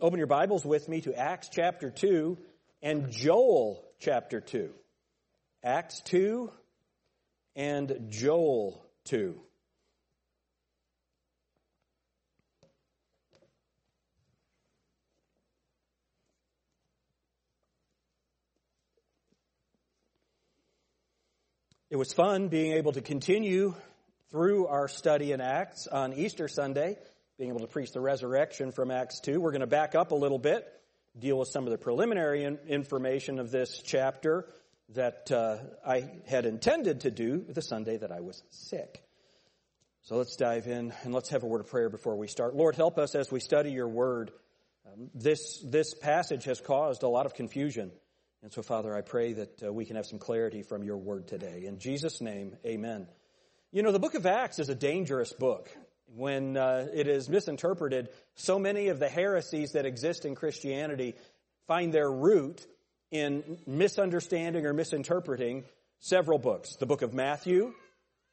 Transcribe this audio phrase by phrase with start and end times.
[0.00, 2.36] Open your Bibles with me to Acts chapter 2
[2.82, 4.70] and Joel chapter 2.
[5.64, 6.50] Acts 2
[7.54, 9.40] and Joel 2.
[21.88, 23.74] It was fun being able to continue
[24.30, 26.98] through our study in Acts on Easter Sunday
[27.38, 29.40] being able to preach the resurrection from Acts 2.
[29.40, 30.66] We're going to back up a little bit,
[31.18, 34.48] deal with some of the preliminary in- information of this chapter
[34.94, 39.02] that uh, I had intended to do the Sunday that I was sick.
[40.04, 42.54] So let's dive in and let's have a word of prayer before we start.
[42.54, 44.30] Lord, help us as we study your word.
[44.86, 47.90] Um, this, this passage has caused a lot of confusion.
[48.42, 51.26] And so, Father, I pray that uh, we can have some clarity from your word
[51.26, 51.64] today.
[51.66, 53.08] In Jesus' name, amen.
[53.72, 55.68] You know, the book of Acts is a dangerous book
[56.16, 61.14] when uh, it is misinterpreted, so many of the heresies that exist in Christianity
[61.66, 62.66] find their root
[63.10, 65.64] in misunderstanding or misinterpreting
[65.98, 67.74] several books the book of Matthew,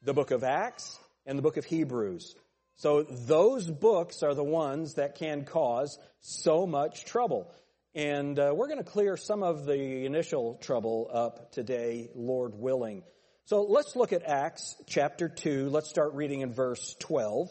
[0.02, 2.34] the book of Acts, and the book of Hebrews.
[2.76, 7.52] So those books are the ones that can cause so much trouble.
[7.94, 13.04] And uh, we're going to clear some of the initial trouble up today, Lord willing.
[13.44, 15.68] So let's look at Acts chapter 2.
[15.68, 17.50] Let's start reading in verse 12.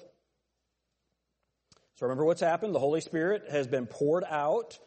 [1.95, 2.73] So remember what's happened.
[2.73, 4.77] The Holy Spirit has been poured out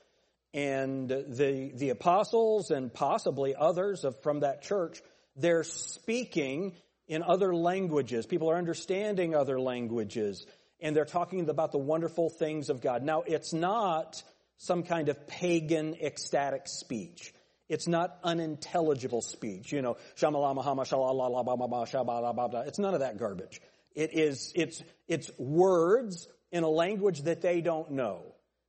[0.53, 5.03] and the, the apostles and possibly others of, from that church,
[5.37, 6.75] they're speaking
[7.07, 8.27] in other languages.
[8.27, 10.47] People are understanding other languages
[10.81, 13.03] and they're talking about the wonderful things of God.
[13.03, 14.23] Now, it's not
[14.59, 17.33] some kind of pagan ecstatic speech.
[17.69, 22.49] It's not unintelligible speech, you know, shamala mahama, shalala, la bala, ma sha bala, blah,
[22.49, 22.61] blah.
[22.61, 23.61] it's none of that garbage.
[23.95, 28.23] It is, it's, it's words in a language that they don't know.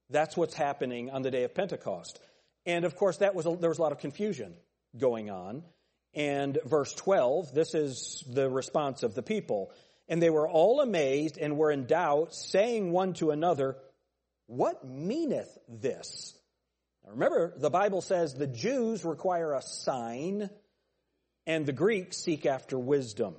[0.10, 2.20] That's what's happening on the day of Pentecost.
[2.66, 4.54] And of course, that was a, there was a lot of confusion
[4.98, 5.64] going on.
[6.14, 9.72] And verse 12, this is the response of the people.
[10.08, 13.78] And they were all amazed and were in doubt, saying one to another,
[14.48, 16.34] What meaneth this?
[17.06, 20.50] Now remember, the Bible says the Jews require a sign
[21.46, 23.36] and the Greeks seek after wisdom.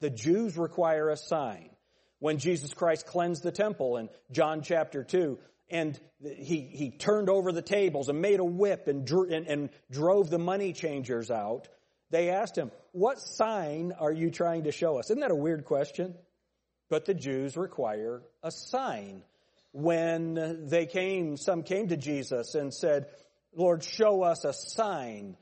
[0.00, 1.70] The Jews require a sign
[2.20, 5.38] when Jesus Christ cleansed the temple in John chapter 2
[5.70, 9.70] and he, he turned over the tables and made a whip and, drew, and, and
[9.90, 11.68] drove the money changers out,
[12.10, 15.10] they asked him, What sign are you trying to show us?
[15.10, 16.14] Isn't that a weird question?
[16.88, 19.22] But the Jews require a sign.
[19.72, 23.06] When they came, some came to Jesus and said,
[23.54, 25.36] Lord, show us a sign.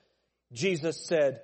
[0.53, 1.41] Jesus said,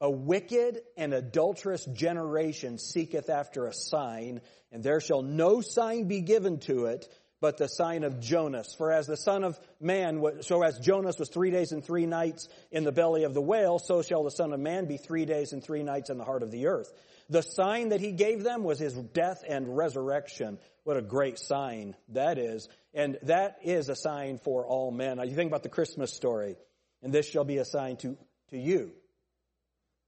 [0.00, 4.40] a wicked and adulterous generation seeketh after a sign,
[4.70, 7.08] and there shall no sign be given to it
[7.40, 8.74] but the sign of Jonas.
[8.76, 12.48] For as the Son of Man, so as Jonas was three days and three nights
[12.70, 15.52] in the belly of the whale, so shall the Son of Man be three days
[15.52, 16.92] and three nights in the heart of the earth.
[17.28, 20.58] The sign that he gave them was his death and resurrection.
[20.84, 22.68] What a great sign that is.
[22.94, 25.18] And that is a sign for all men.
[25.18, 26.56] Now you think about the Christmas story,
[27.02, 28.16] and this shall be a sign to,
[28.50, 28.92] to you.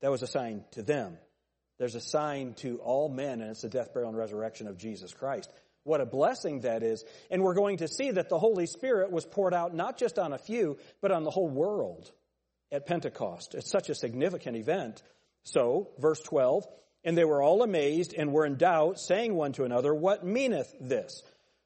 [0.00, 1.16] That was a sign to them.
[1.78, 5.14] There's a sign to all men, and it's the death, burial, and resurrection of Jesus
[5.14, 5.50] Christ.
[5.84, 7.04] What a blessing that is.
[7.30, 10.32] And we're going to see that the Holy Spirit was poured out not just on
[10.32, 12.10] a few, but on the whole world
[12.70, 13.54] at Pentecost.
[13.54, 15.02] It's such a significant event.
[15.44, 16.66] So, verse 12,
[17.04, 20.74] and they were all amazed and were in doubt, saying one to another, What meaneth
[20.80, 21.22] this?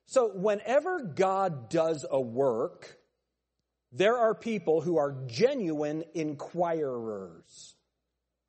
[0.06, 2.98] So, whenever God does a work,
[3.92, 7.74] there are people who are genuine inquirers.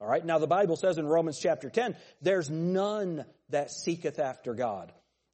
[0.04, 0.26] All right.
[0.26, 4.92] Now the Bible says in Romans chapter 10, there's none that seeketh after God.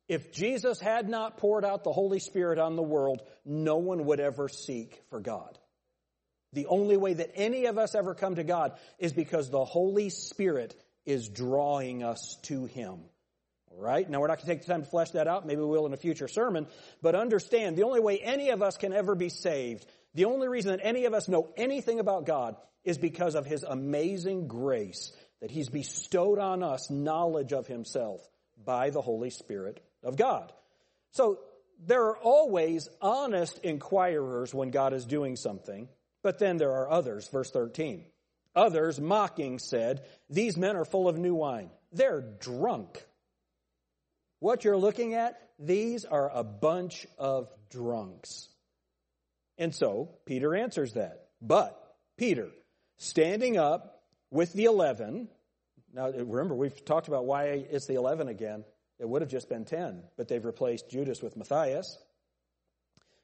[0.07, 4.19] If Jesus had not poured out the Holy Spirit on the world, no one would
[4.19, 5.57] ever seek for God.
[6.53, 10.11] The only way that any of us ever come to God is because the Holy
[10.11, 12.99] Spirit is drawing us to Him.
[13.71, 14.07] All right?
[14.07, 15.47] Now we're not going to take the time to flesh that out.
[15.47, 16.67] Maybe we will in a future sermon.
[17.01, 20.71] But understand, the only way any of us can ever be saved, the only reason
[20.71, 25.11] that any of us know anything about God is because of his amazing grace
[25.41, 28.21] that he's bestowed on us knowledge of himself
[28.63, 30.51] by the Holy Spirit of God.
[31.11, 31.39] So
[31.85, 35.87] there are always honest inquirers when God is doing something,
[36.23, 37.27] but then there are others.
[37.29, 38.05] Verse 13.
[38.55, 41.69] Others mocking said, These men are full of new wine.
[41.91, 43.05] They're drunk.
[44.39, 48.48] What you're looking at, these are a bunch of drunks.
[49.59, 51.27] And so Peter answers that.
[51.41, 51.79] But
[52.17, 52.49] Peter,
[52.97, 54.01] standing up
[54.31, 55.27] with the 11.
[55.93, 58.63] Now, remember, we've talked about why it's the 11 again.
[58.99, 61.97] It would have just been 10, but they've replaced Judas with Matthias.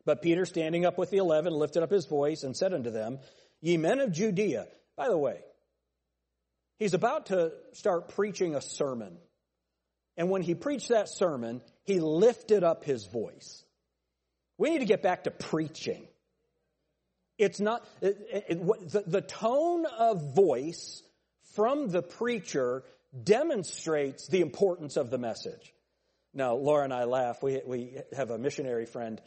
[0.05, 3.19] But Peter, standing up with the eleven, lifted up his voice and said unto them,
[3.59, 4.67] Ye men of Judea.
[4.95, 5.39] By the way,
[6.77, 9.17] he's about to start preaching a sermon.
[10.15, 13.63] And when he preached that sermon, he lifted up his voice.
[14.57, 16.07] We need to get back to preaching.
[17.37, 21.03] It's not, it, it, the, the tone of voice
[21.55, 22.83] from the preacher
[23.23, 25.73] demonstrates the importance of the message.
[26.33, 27.41] Now, Laura and I laugh.
[27.41, 29.21] We, we have a missionary friend,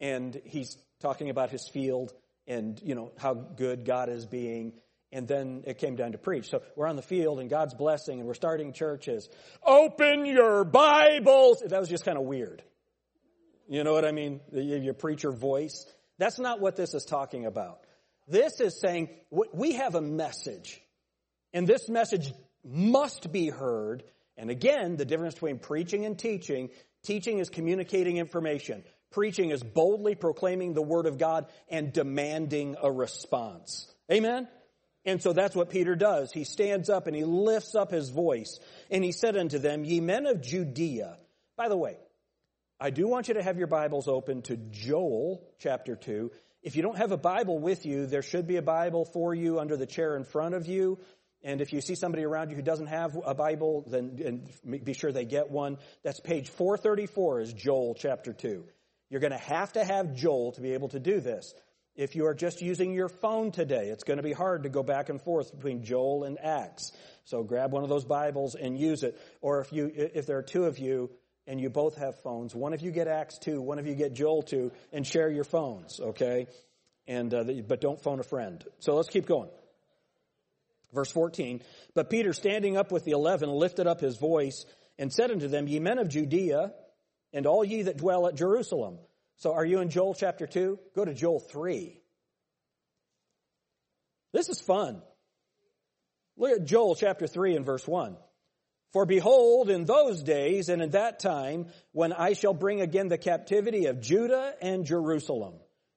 [0.00, 2.12] and he's talking about his field
[2.46, 4.72] and, you know, how good God is being.
[5.12, 6.50] And then it came down to preach.
[6.50, 9.28] So we're on the field and God's blessing and we're starting churches.
[9.64, 11.62] Open your Bibles.
[11.64, 12.62] That was just kind of weird.
[13.68, 14.40] You know what I mean?
[14.52, 15.86] Your preacher voice.
[16.18, 17.80] That's not what this is talking about.
[18.28, 20.80] This is saying we have a message.
[21.52, 22.32] And this message
[22.64, 24.02] must be heard.
[24.36, 26.70] And again, the difference between preaching and teaching
[27.04, 32.90] teaching is communicating information, preaching is boldly proclaiming the Word of God and demanding a
[32.90, 33.86] response.
[34.10, 34.48] Amen?
[35.04, 36.32] And so that's what Peter does.
[36.32, 38.58] He stands up and he lifts up his voice
[38.90, 41.18] and he said unto them, Ye men of Judea.
[41.56, 41.98] By the way,
[42.84, 46.30] I do want you to have your Bibles open to Joel chapter 2.
[46.62, 49.58] If you don't have a Bible with you, there should be a Bible for you
[49.58, 50.98] under the chair in front of you.
[51.42, 54.42] And if you see somebody around you who doesn't have a Bible, then
[54.84, 55.78] be sure they get one.
[56.02, 58.66] That's page 434 is Joel chapter 2.
[59.08, 61.54] You're going to have to have Joel to be able to do this.
[61.96, 64.82] If you are just using your phone today, it's going to be hard to go
[64.82, 66.92] back and forth between Joel and Acts.
[67.24, 69.18] So grab one of those Bibles and use it.
[69.40, 71.08] Or if you, if there are two of you
[71.46, 74.14] and you both have phones, one of you get Acts 2, one of you get
[74.14, 76.46] Joel 2 and share your phones, okay?
[77.06, 78.64] And, uh, but don't phone a friend.
[78.78, 79.50] So let's keep going.
[80.92, 81.60] Verse 14,
[81.94, 84.64] but Peter standing up with the eleven lifted up his voice
[84.96, 86.72] and said unto them, Ye men of Judea,
[87.32, 88.98] and all ye that dwell at Jerusalem.
[89.36, 90.78] So are you in Joel chapter 2?
[90.94, 92.00] Go to Joel 3.
[94.32, 95.02] This is fun.
[96.36, 98.16] Look at Joel chapter 3 and verse 1.
[98.92, 103.18] For behold, in those days and in that time, when I shall bring again the
[103.18, 105.54] captivity of Judah and Jerusalem.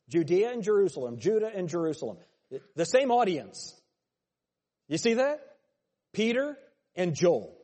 [0.10, 2.18] Judea and Jerusalem, Judah and Jerusalem.
[2.76, 3.80] The same audience.
[4.88, 5.42] You see that?
[6.14, 6.58] Peter
[6.96, 7.56] and Joel.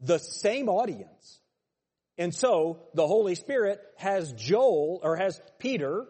[0.00, 1.40] The same audience.
[2.18, 6.04] And so the Holy Spirit has Joel, or has Peter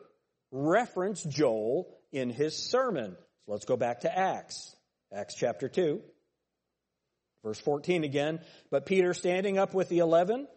[0.50, 3.16] reference Joel in his sermon.
[3.46, 4.74] So let's go back to Acts.
[5.12, 6.02] Acts chapter 2.
[7.44, 8.40] Verse 14 again.
[8.70, 10.48] But Peter standing up with the eleven,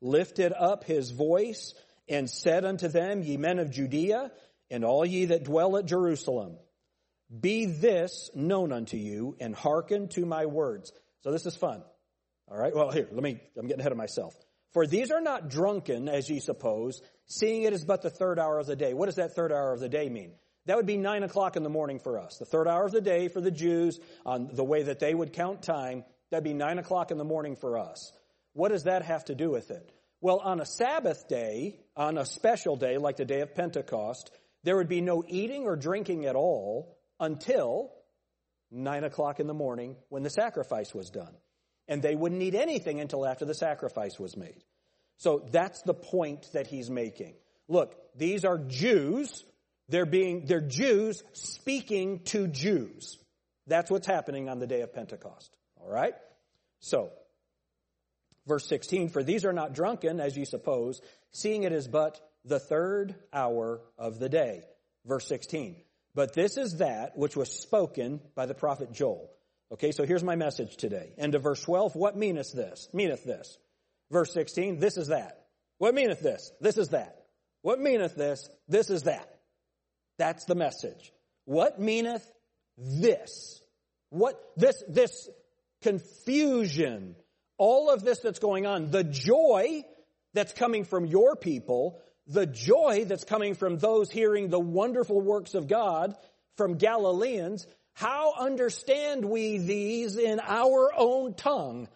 [0.00, 1.74] lifted up his voice
[2.08, 4.30] and said unto them, Ye men of Judea,
[4.70, 6.56] and all ye that dwell at Jerusalem,
[7.40, 10.92] be this known unto you, and hearken to my words.
[11.22, 11.82] So this is fun.
[12.48, 12.74] All right.
[12.74, 14.36] Well, here, let me, I'm getting ahead of myself.
[14.72, 18.60] For these are not drunken, as ye suppose, seeing it is but the third hour
[18.60, 18.94] of the day.
[18.94, 20.32] What does that third hour of the day mean?
[20.66, 22.38] That would be nine o'clock in the morning for us.
[22.38, 25.32] The third hour of the day for the Jews, on the way that they would
[25.32, 28.12] count time, that'd be nine o'clock in the morning for us.
[28.52, 29.90] What does that have to do with it?
[30.20, 34.30] Well, on a Sabbath day, on a special day like the day of Pentecost,
[34.64, 37.92] there would be no eating or drinking at all until
[38.70, 41.34] nine o'clock in the morning when the sacrifice was done.
[41.88, 44.64] And they wouldn't eat anything until after the sacrifice was made.
[45.18, 47.34] So that's the point that he's making.
[47.68, 49.44] Look, these are Jews.
[49.88, 53.18] They're being, they're Jews speaking to Jews.
[53.66, 55.56] That's what's happening on the day of Pentecost.
[55.86, 56.14] All right?
[56.80, 57.10] So,
[58.46, 61.00] verse 16, for these are not drunken, as you suppose,
[61.30, 64.64] seeing it is but the third hour of the day.
[65.04, 65.76] Verse 16,
[66.14, 69.30] but this is that which was spoken by the prophet Joel.
[69.72, 71.12] Okay, so here's my message today.
[71.18, 71.94] End of verse 12.
[71.94, 72.88] What meaneth this?
[72.92, 73.58] Meaneth this.
[74.10, 74.78] Verse 16.
[74.78, 75.46] This is that.
[75.78, 76.52] What meaneth this?
[76.60, 77.26] This is that.
[77.62, 78.48] What meaneth this?
[78.68, 79.28] This is that.
[80.18, 81.12] That's the message.
[81.44, 82.24] What meaneth
[82.78, 83.60] this?
[84.10, 85.28] What, this, this
[85.86, 87.14] confusion,
[87.58, 89.84] all of this that's going on, the joy
[90.34, 95.54] that's coming from your people, the joy that's coming from those hearing the wonderful works
[95.54, 96.16] of God
[96.56, 101.88] from Galileans, how understand we these in our own tongue?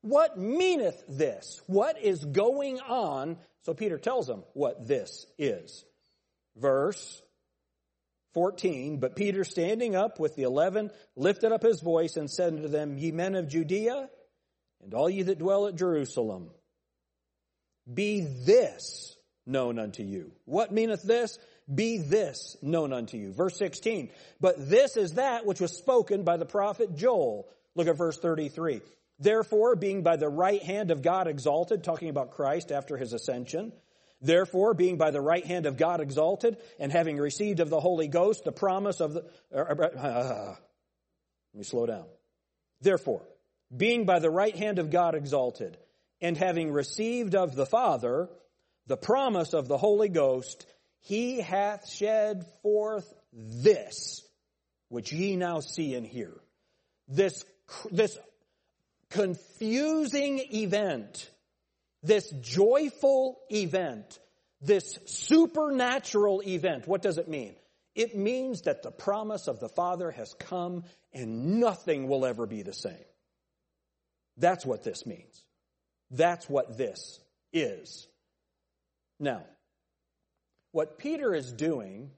[0.00, 1.60] What meaneth this?
[1.66, 3.36] What is going on?
[3.64, 5.84] So Peter tells them what this is.
[6.56, 7.20] Verse
[8.34, 12.68] 14, but Peter standing up with the eleven lifted up his voice and said unto
[12.68, 14.08] them, Ye men of Judea,
[14.82, 16.50] and all ye that dwell at Jerusalem,
[17.92, 20.32] be this known unto you.
[20.44, 21.38] What meaneth this?
[21.72, 23.32] Be this known unto you.
[23.32, 24.10] Verse 16.
[24.40, 27.48] But this is that which was spoken by the prophet Joel.
[27.74, 28.80] Look at verse 33.
[29.18, 33.72] Therefore, being by the right hand of God exalted, talking about Christ after his ascension,
[34.20, 38.08] Therefore, being by the right hand of God exalted, and having received of the Holy
[38.08, 39.24] Ghost the promise of the.
[39.54, 40.56] Uh, uh,
[41.52, 42.06] let me slow down.
[42.80, 43.22] Therefore,
[43.74, 45.76] being by the right hand of God exalted,
[46.20, 48.28] and having received of the Father
[48.86, 50.66] the promise of the Holy Ghost,
[51.00, 54.22] he hath shed forth this,
[54.88, 56.32] which ye now see and hear.
[57.08, 57.44] This,
[57.90, 58.16] this
[59.10, 61.30] confusing event,
[62.04, 64.18] this joyful event,
[64.60, 66.86] this supernatural event.
[66.86, 67.56] What does it mean?
[67.94, 72.62] It means that the promise of the Father has come and nothing will ever be
[72.62, 72.94] the same.
[74.36, 75.44] That's what this means.
[76.10, 77.20] That's what this
[77.52, 78.08] is.
[79.20, 79.44] Now,
[80.72, 82.10] what Peter is doing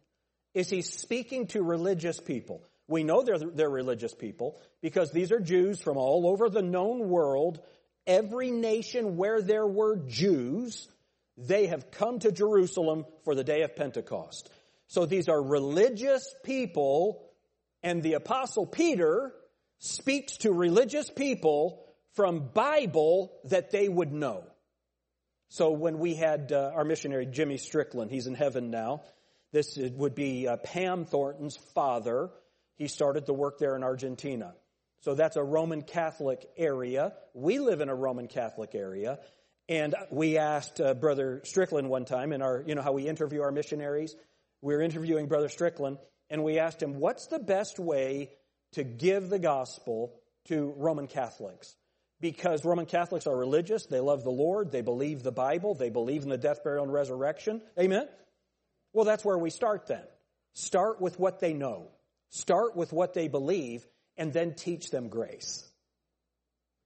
[0.55, 2.64] is he's speaking to religious people.
[2.88, 7.11] We know they're, they're religious people because these are Jews from all over the known
[7.11, 7.61] world.
[8.06, 10.88] Every nation where there were Jews,
[11.36, 14.50] they have come to Jerusalem for the day of Pentecost.
[14.86, 17.28] So these are religious people,
[17.82, 19.32] and the apostle Peter
[19.78, 21.84] speaks to religious people
[22.14, 24.44] from Bible that they would know.
[25.48, 29.02] So when we had uh, our missionary Jimmy Strickland, he's in heaven now.
[29.52, 32.30] This would be uh, Pam Thornton's father.
[32.76, 34.54] He started the work there in Argentina.
[35.06, 37.12] So that's a Roman Catholic area.
[37.32, 39.20] We live in a Roman Catholic area.
[39.68, 43.42] And we asked uh, Brother Strickland one time in our, you know how we interview
[43.42, 44.16] our missionaries?
[44.62, 45.98] We were interviewing Brother Strickland
[46.28, 48.30] and we asked him, what's the best way
[48.72, 50.12] to give the gospel
[50.48, 51.76] to Roman Catholics?
[52.18, 56.22] because Roman Catholics are religious, they love the Lord, they believe the Bible, they believe
[56.22, 57.60] in the death, burial, and resurrection.
[57.78, 58.08] Amen?
[58.94, 60.02] Well, that's where we start then.
[60.54, 61.90] Start with what they know.
[62.30, 63.86] Start with what they believe,
[64.16, 65.64] and then teach them grace.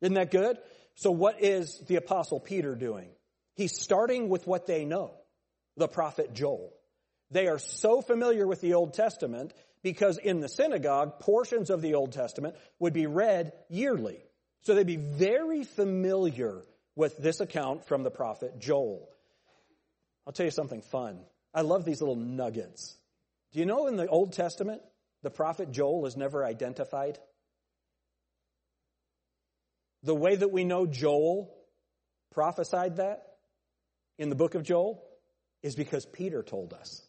[0.01, 0.59] Isn't that good?
[0.95, 3.09] So what is the apostle Peter doing?
[3.55, 5.13] He's starting with what they know.
[5.77, 6.73] The prophet Joel.
[7.31, 11.95] They are so familiar with the Old Testament because in the synagogue, portions of the
[11.95, 14.19] Old Testament would be read yearly.
[14.63, 16.63] So they'd be very familiar
[16.97, 19.09] with this account from the prophet Joel.
[20.27, 21.21] I'll tell you something fun.
[21.55, 22.97] I love these little nuggets.
[23.53, 24.83] Do you know in the Old Testament,
[25.23, 27.19] the prophet Joel is never identified?
[30.03, 31.55] The way that we know Joel
[32.33, 33.23] prophesied that
[34.19, 35.03] in the book of Joel
[35.63, 37.03] is because Peter told us.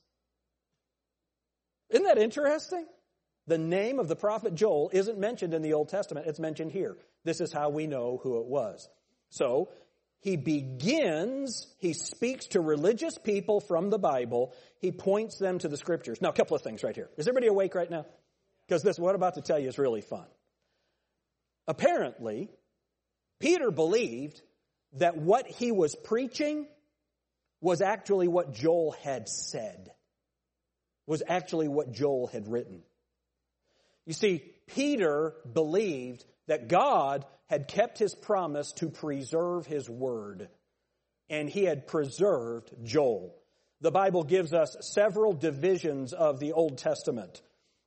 [1.89, 2.85] Isn't that interesting?
[3.47, 6.97] The name of the prophet Joel isn't mentioned in the Old Testament, it's mentioned here.
[7.23, 8.87] This is how we know who it was.
[9.29, 9.69] So,
[10.21, 15.77] he begins, he speaks to religious people from the Bible, he points them to the
[15.77, 16.21] scriptures.
[16.21, 17.09] Now, a couple of things right here.
[17.17, 18.05] Is everybody awake right now?
[18.67, 20.25] Because this, what I'm about to tell you is really fun.
[21.67, 22.49] Apparently,
[23.39, 24.39] Peter believed
[24.93, 26.67] that what he was preaching
[27.59, 29.91] was actually what Joel had said,
[31.07, 32.83] was actually what Joel had written.
[34.05, 40.49] You see, Peter believed that God had kept his promise to preserve his word,
[41.29, 43.33] and he had preserved Joel.
[43.79, 47.41] The Bible gives us several divisions of the Old Testament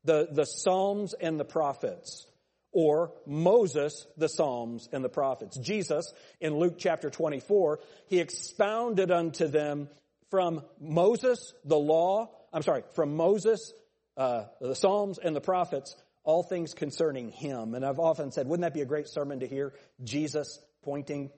[0.05, 2.27] the, the Psalms and the prophets,
[2.73, 5.59] or Moses, the Psalms and the prophets.
[5.59, 9.91] Jesus, in Luke chapter 24, he expounded unto them
[10.31, 13.75] from Moses, the law, I'm sorry, from Moses,
[14.17, 17.75] uh, the Psalms and the prophets, all things concerning him.
[17.75, 21.31] And I've often said, wouldn't that be a great sermon to hear Jesus pointing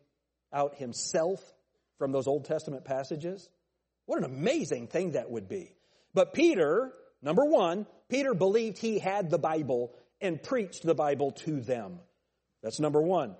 [0.52, 1.40] out himself
[1.98, 3.48] from those Old Testament passages?
[4.06, 5.74] What an amazing thing that would be.
[6.14, 11.60] But Peter, number one, Peter believed he had the Bible and preached the Bible to
[11.60, 11.98] them.
[12.62, 13.36] That's number one.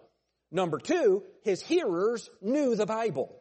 [0.50, 3.34] Number two, his hearers knew the Bible.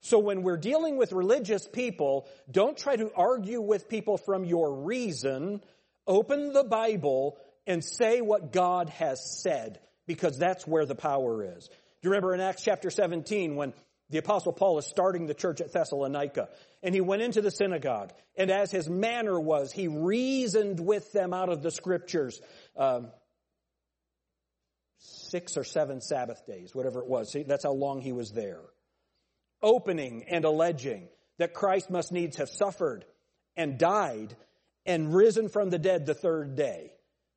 [0.00, 4.82] So when we're dealing with religious people, don't try to argue with people from your
[4.82, 5.62] reason,
[6.06, 11.68] Open the Bible and say what God has said because that's where the power is.
[11.68, 13.72] Do you remember in Acts chapter 17 when
[14.10, 16.48] the apostle Paul is starting the church at Thessalonica
[16.82, 21.32] and he went into the synagogue and as his manner was, he reasoned with them
[21.32, 22.40] out of the scriptures.
[22.76, 23.08] Um,
[25.32, 27.32] six or seven Sabbath days, whatever it was.
[27.32, 28.60] See, that's how long he was there.
[29.62, 33.04] Opening and alleging that Christ must needs have suffered
[33.56, 34.36] and died
[34.86, 36.92] and risen from the dead the third day.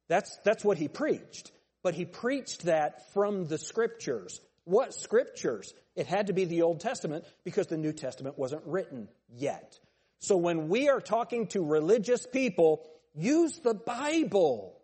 [0.08, 1.52] That's, that's what he preached.
[1.84, 4.42] But he preached that from the scriptures.
[4.64, 5.74] What scriptures?
[5.96, 9.80] It had to be the Old Testament because the New Testament wasn't written yet.
[10.20, 12.84] So when we are talking to religious people,
[13.14, 14.82] use the Bible.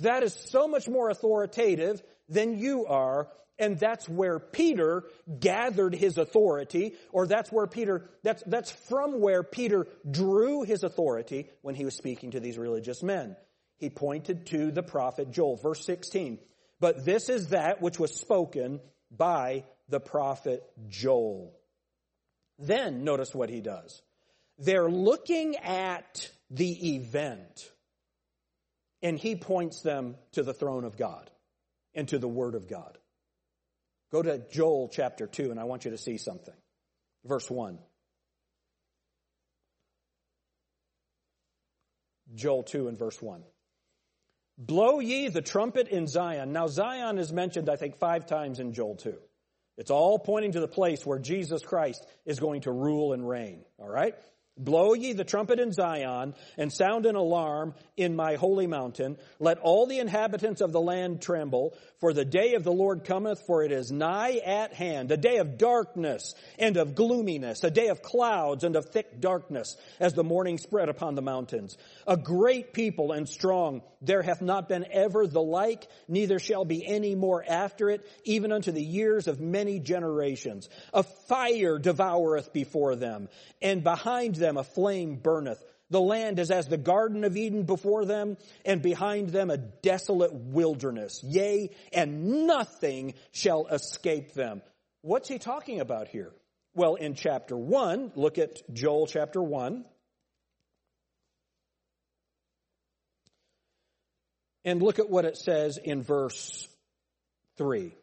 [0.00, 3.28] That is so much more authoritative than you are,
[3.60, 5.04] And that's where Peter
[5.38, 11.46] gathered his authority, or that's where Peter, that's, that's from where Peter drew his authority
[11.60, 13.36] when he was speaking to these religious men.
[13.76, 16.38] He pointed to the prophet Joel, verse 16.
[16.80, 21.54] But this is that which was spoken by the prophet Joel.
[22.58, 24.00] Then notice what he does.
[24.58, 27.70] They're looking at the event
[29.02, 31.30] and he points them to the throne of God
[31.94, 32.98] and to the word of God.
[34.12, 36.54] Go to Joel chapter 2 and I want you to see something.
[37.24, 37.78] Verse 1.
[42.34, 43.42] Joel 2 and verse 1.
[44.58, 46.52] Blow ye the trumpet in Zion.
[46.52, 49.14] Now Zion is mentioned, I think, five times in Joel 2.
[49.78, 53.64] It's all pointing to the place where Jesus Christ is going to rule and reign.
[53.78, 54.14] All right?
[54.56, 59.16] Blow ye the trumpet in Zion, and sound an alarm in my holy mountain.
[59.38, 63.42] Let all the inhabitants of the land tremble, for the day of the Lord cometh,
[63.46, 67.88] for it is nigh at hand, a day of darkness and of gloominess, a day
[67.88, 71.78] of clouds and of thick darkness, as the morning spread upon the mountains.
[72.06, 76.86] A great people and strong, there hath not been ever the like, neither shall be
[76.86, 80.68] any more after it, even unto the years of many generations.
[80.92, 83.28] A fire devoureth before them,
[83.62, 85.62] and behind them a flame burneth.
[85.90, 90.32] The land is as the Garden of Eden before them, and behind them a desolate
[90.32, 91.20] wilderness.
[91.22, 94.62] Yea, and nothing shall escape them.
[95.02, 96.32] What's he talking about here?
[96.74, 99.84] Well, in chapter 1, look at Joel chapter 1.
[104.64, 106.68] And look at what it says in verse
[107.56, 107.94] 3.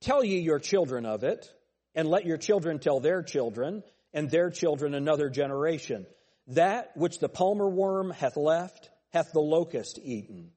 [0.00, 1.52] Tell ye your children of it,
[1.94, 3.82] and let your children tell their children,
[4.12, 6.06] and their children another generation.
[6.48, 10.50] That which the palmer worm hath left, hath the locust eaten.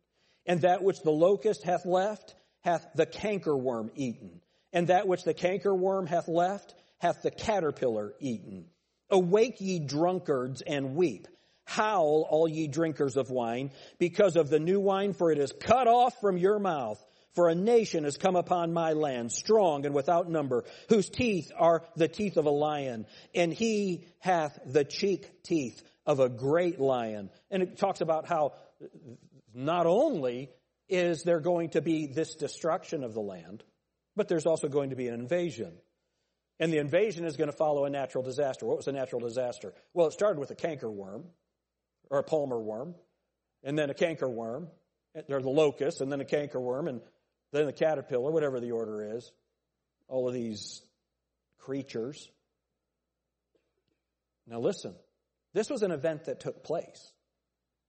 [0.45, 4.41] And that which the locust hath left, hath the cankerworm eaten.
[4.73, 8.65] And that which the cankerworm hath left, hath the caterpillar eaten.
[9.09, 11.27] Awake ye drunkards and weep.
[11.65, 15.87] Howl all ye drinkers of wine, because of the new wine, for it is cut
[15.87, 17.03] off from your mouth.
[17.35, 21.83] For a nation has come upon my land, strong and without number, whose teeth are
[21.95, 27.29] the teeth of a lion, and he hath the cheek teeth of a great lion.
[27.51, 28.53] And it talks about how
[29.53, 30.49] not only
[30.87, 33.63] is there going to be this destruction of the land,
[34.15, 35.73] but there's also going to be an invasion.
[36.59, 38.65] And the invasion is going to follow a natural disaster.
[38.65, 39.73] What was a natural disaster?
[39.93, 41.25] Well, it started with a canker worm,
[42.09, 42.95] or a palmer worm,
[43.61, 44.69] and then a canker worm,
[45.27, 47.01] or the locust, and then a canker worm, and
[47.51, 49.31] then the caterpillar, whatever the order is,
[50.07, 50.81] all of these
[51.59, 52.29] creatures.
[54.47, 54.93] Now listen,
[55.53, 57.11] this was an event that took place.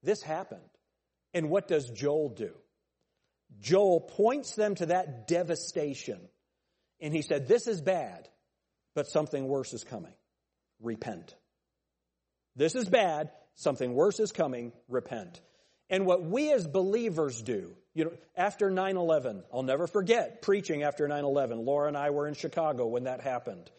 [0.03, 0.61] This happened.
[1.35, 2.53] And what does Joel do?
[3.61, 6.21] Joel points them to that devastation.
[7.01, 8.29] And he said, This is bad,
[8.95, 10.15] but something worse is coming.
[10.81, 11.35] Repent.
[12.55, 14.73] This is bad, something worse is coming.
[14.89, 15.41] Repent.
[15.91, 20.83] And what we as believers do you know, after 9 11, I'll never forget preaching
[20.83, 21.65] after 9 11.
[21.65, 23.71] Laura and I were in Chicago when that happened.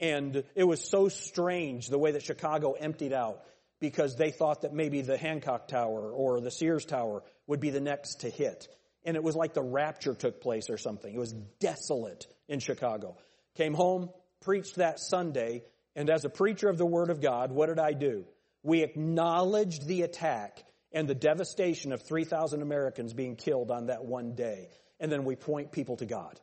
[0.00, 3.44] And it was so strange the way that Chicago emptied out
[3.78, 7.80] because they thought that maybe the Hancock Tower or the Sears Tower would be the
[7.80, 8.66] next to hit.
[9.04, 11.14] And it was like the rapture took place or something.
[11.14, 13.16] It was desolate in Chicago.
[13.54, 15.62] Came home, preached that Sunday,
[15.94, 18.24] and as a preacher of the Word of God, what did I do?
[18.64, 24.34] We acknowledged the attack and the devastation of 3,000 Americans being killed on that one
[24.34, 24.68] day.
[24.98, 26.38] And then we point people to God.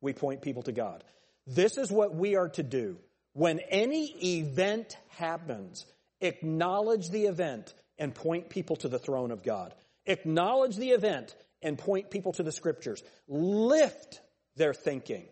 [0.00, 1.04] We point people to God.
[1.46, 2.98] This is what we are to do.
[3.32, 5.86] When any event happens,
[6.20, 9.74] acknowledge the event and point people to the throne of God.
[10.06, 13.02] Acknowledge the event and point people to the scriptures.
[13.28, 14.20] Lift
[14.56, 15.26] their thinking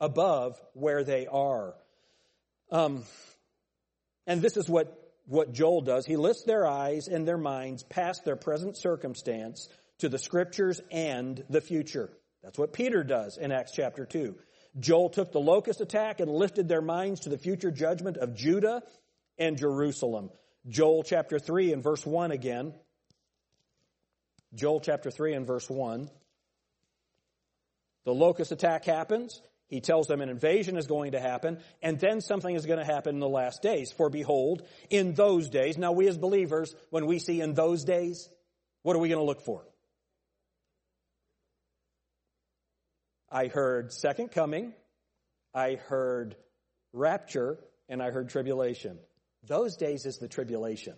[0.00, 1.74] above where they are.
[2.70, 3.04] Um,
[4.26, 6.06] and this is what what Joel does.
[6.06, 11.42] He lifts their eyes and their minds past their present circumstance to the scriptures and
[11.50, 12.10] the future.
[12.42, 14.36] That's what Peter does in Acts chapter 2.
[14.78, 18.82] Joel took the locust attack and lifted their minds to the future judgment of Judah
[19.38, 20.30] and Jerusalem.
[20.68, 22.74] Joel chapter 3 and verse 1 again.
[24.54, 26.10] Joel chapter 3 and verse 1.
[28.04, 29.40] The locust attack happens.
[29.68, 32.84] He tells them an invasion is going to happen, and then something is going to
[32.84, 33.90] happen in the last days.
[33.90, 38.28] For behold, in those days, now we as believers, when we see in those days,
[38.82, 39.66] what are we going to look for?
[43.28, 44.72] I heard second coming,
[45.52, 46.36] I heard
[46.92, 48.98] rapture, and I heard tribulation.
[49.42, 50.94] Those days is the tribulation.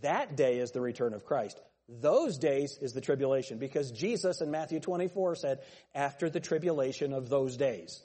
[0.00, 1.60] That day is the return of Christ.
[2.00, 5.60] Those days is the tribulation because Jesus in Matthew 24 said,
[5.94, 8.02] after the tribulation of those days.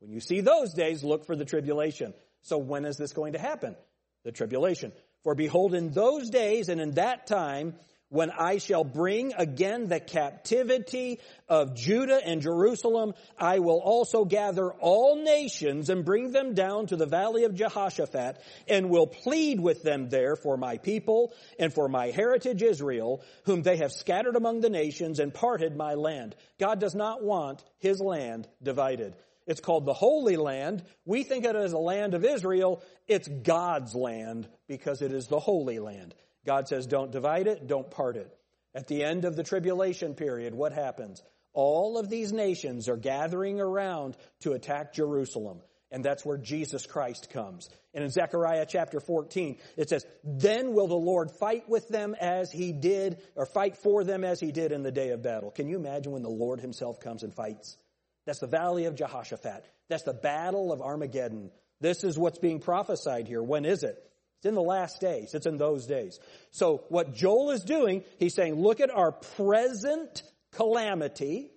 [0.00, 2.14] When you see those days, look for the tribulation.
[2.42, 3.76] So when is this going to happen?
[4.24, 4.92] The tribulation.
[5.22, 7.74] For behold, in those days and in that time,
[8.10, 14.72] when I shall bring again the captivity of Judah and Jerusalem, I will also gather
[14.72, 19.82] all nations and bring them down to the valley of Jehoshaphat and will plead with
[19.82, 24.60] them there for my people and for my heritage Israel, whom they have scattered among
[24.60, 26.34] the nations and parted my land.
[26.58, 29.14] God does not want his land divided.
[29.46, 30.84] It's called the Holy Land.
[31.04, 32.82] We think of it as a land of Israel.
[33.06, 36.14] It's God's land because it is the Holy Land.
[36.46, 38.34] God says, don't divide it, don't part it.
[38.74, 41.22] At the end of the tribulation period, what happens?
[41.52, 45.60] All of these nations are gathering around to attack Jerusalem.
[45.90, 47.68] And that's where Jesus Christ comes.
[47.94, 52.52] And in Zechariah chapter 14, it says, Then will the Lord fight with them as
[52.52, 55.50] he did, or fight for them as he did in the day of battle.
[55.50, 57.76] Can you imagine when the Lord himself comes and fights?
[58.24, 59.64] That's the valley of Jehoshaphat.
[59.88, 61.50] That's the battle of Armageddon.
[61.80, 63.42] This is what's being prophesied here.
[63.42, 63.98] When is it?
[64.40, 65.34] It's in the last days.
[65.34, 66.18] It's in those days.
[66.50, 70.22] So what Joel is doing, he's saying, look at our present
[70.52, 71.50] calamity.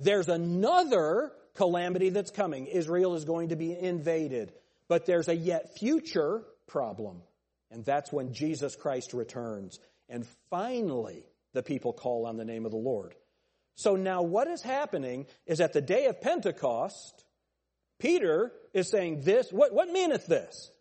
[0.00, 2.66] There's another calamity that's coming.
[2.66, 4.52] Israel is going to be invaded.
[4.88, 7.22] But there's a yet future problem.
[7.70, 9.78] And that's when Jesus Christ returns.
[10.08, 13.14] And finally, the people call on the name of the Lord.
[13.76, 17.24] So now what is happening is at the day of Pentecost,
[18.00, 20.72] Peter is saying this, what, what meaneth this?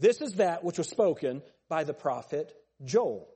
[0.00, 2.52] This is that which was spoken by the prophet
[2.84, 3.28] Joel.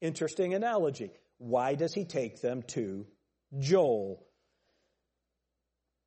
[0.00, 1.10] Interesting analogy.
[1.38, 3.06] Why does he take them to
[3.58, 4.24] Joel?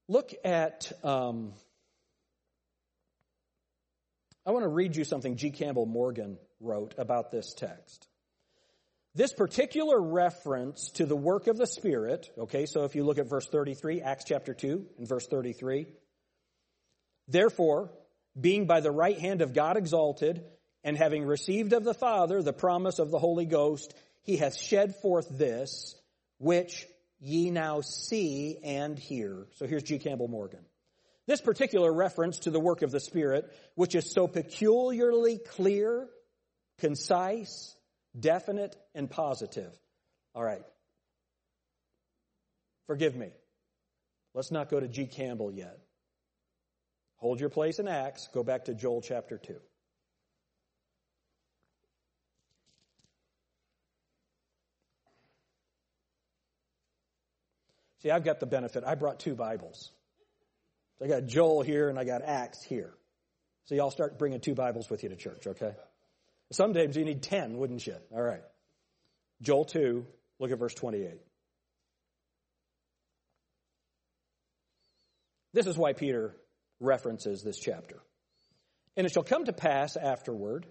[0.08, 1.54] Look at, um,
[4.46, 5.50] I want to read you something G.
[5.50, 8.08] Campbell Morgan wrote about this text.
[9.16, 13.28] This particular reference to the work of the Spirit, okay, so if you look at
[13.28, 15.88] verse 33, Acts chapter 2 and verse 33,
[17.28, 17.92] therefore,
[18.40, 20.44] being by the right hand of God exalted,
[20.84, 24.96] and having received of the Father the promise of the Holy Ghost, he hath shed
[24.96, 25.96] forth this,
[26.40, 26.88] which
[27.20, 29.48] ye now see and hear.
[29.56, 30.00] So here's G.
[30.00, 30.66] Campbell Morgan.
[31.28, 36.08] This particular reference to the work of the Spirit, which is so peculiarly clear,
[36.80, 37.76] concise,
[38.20, 39.72] definite, and positive.
[40.34, 40.64] All right.
[42.88, 43.30] Forgive me.
[44.34, 45.06] Let's not go to G.
[45.06, 45.80] Campbell yet.
[47.22, 48.28] Hold your place in Acts.
[48.34, 49.56] Go back to Joel chapter 2.
[58.00, 58.84] See, I've got the benefit.
[58.84, 59.92] I brought two Bibles.
[60.98, 62.92] So I got Joel here and I got Acts here.
[63.66, 65.74] So y'all start bringing two Bibles with you to church, okay?
[66.52, 67.96] Sometimes you need 10, wouldn't you?
[68.12, 68.42] All right.
[69.44, 70.08] Joel 2,
[70.40, 71.22] look at verse 28.
[75.54, 76.36] This is why Peter
[76.82, 78.02] references this chapter.
[78.98, 80.66] And it shall come to pass afterward.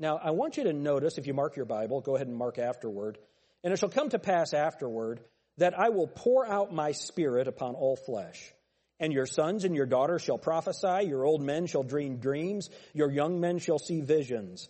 [0.00, 2.58] Now, I want you to notice, if you mark your Bible, go ahead and mark
[2.58, 3.18] afterward.
[3.62, 5.20] And it shall come to pass afterward
[5.58, 8.52] that I will pour out my spirit upon all flesh.
[8.98, 13.10] And your sons and your daughters shall prophesy, your old men shall dream dreams, your
[13.10, 14.68] young men shall see visions.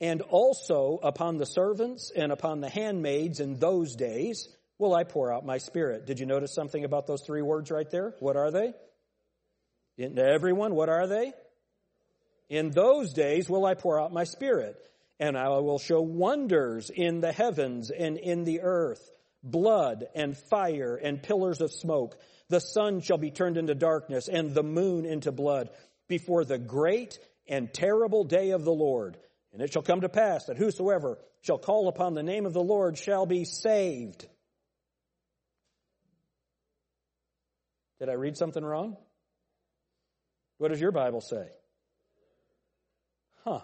[0.00, 5.32] And also upon the servants and upon the handmaids in those days will I pour
[5.32, 6.06] out my spirit.
[6.06, 8.14] Did you notice something about those three words right there?
[8.18, 8.74] What are they?
[9.96, 11.32] In everyone, what are they?
[12.48, 14.76] In those days will I pour out my spirit,
[15.18, 19.10] and I will show wonders in the heavens and in the earth,
[19.42, 22.18] blood and fire and pillars of smoke.
[22.48, 25.70] The sun shall be turned into darkness and the moon into blood
[26.08, 29.16] before the great and terrible day of the Lord.
[29.52, 32.62] And it shall come to pass that whosoever shall call upon the name of the
[32.62, 34.26] Lord shall be saved.
[38.00, 38.96] Did I read something wrong?
[40.58, 41.46] What does your Bible say?
[43.44, 43.60] Huh.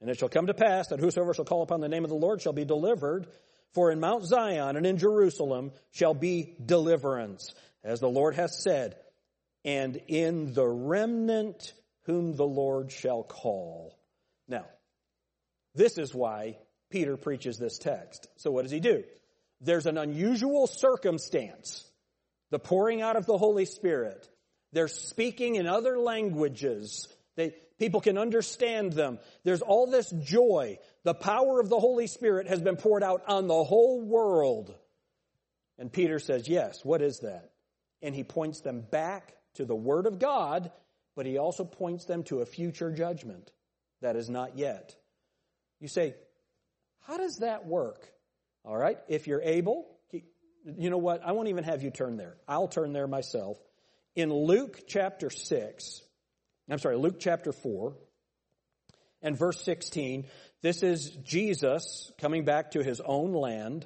[0.00, 2.16] And it shall come to pass that whosoever shall call upon the name of the
[2.16, 3.26] Lord shall be delivered.
[3.72, 8.96] For in Mount Zion and in Jerusalem shall be deliverance, as the Lord hath said,
[9.64, 11.72] and in the remnant
[12.04, 13.98] whom the Lord shall call.
[14.48, 14.66] Now,
[15.74, 16.58] this is why
[16.90, 18.28] Peter preaches this text.
[18.36, 19.04] So what does he do?
[19.60, 21.84] There's an unusual circumstance.
[22.50, 24.28] The pouring out of the Holy Spirit.
[24.72, 27.08] They're speaking in other languages.
[27.36, 29.18] They, people can understand them.
[29.44, 30.78] There's all this joy.
[31.04, 34.74] The power of the Holy Spirit has been poured out on the whole world.
[35.78, 37.50] And Peter says, yes, what is that?
[38.02, 40.70] And he points them back to the Word of God,
[41.14, 43.50] but he also points them to a future judgment
[44.02, 44.94] that is not yet.
[45.80, 46.14] You say,
[47.06, 48.06] how does that work?
[48.64, 48.98] All right?
[49.08, 49.86] If you're able,
[50.76, 51.22] you know what?
[51.24, 52.36] I won't even have you turn there.
[52.48, 53.58] I'll turn there myself.
[54.16, 56.00] In Luke chapter 6,
[56.70, 57.94] I'm sorry, Luke chapter 4
[59.20, 60.24] and verse 16,
[60.62, 63.84] this is Jesus coming back to his own land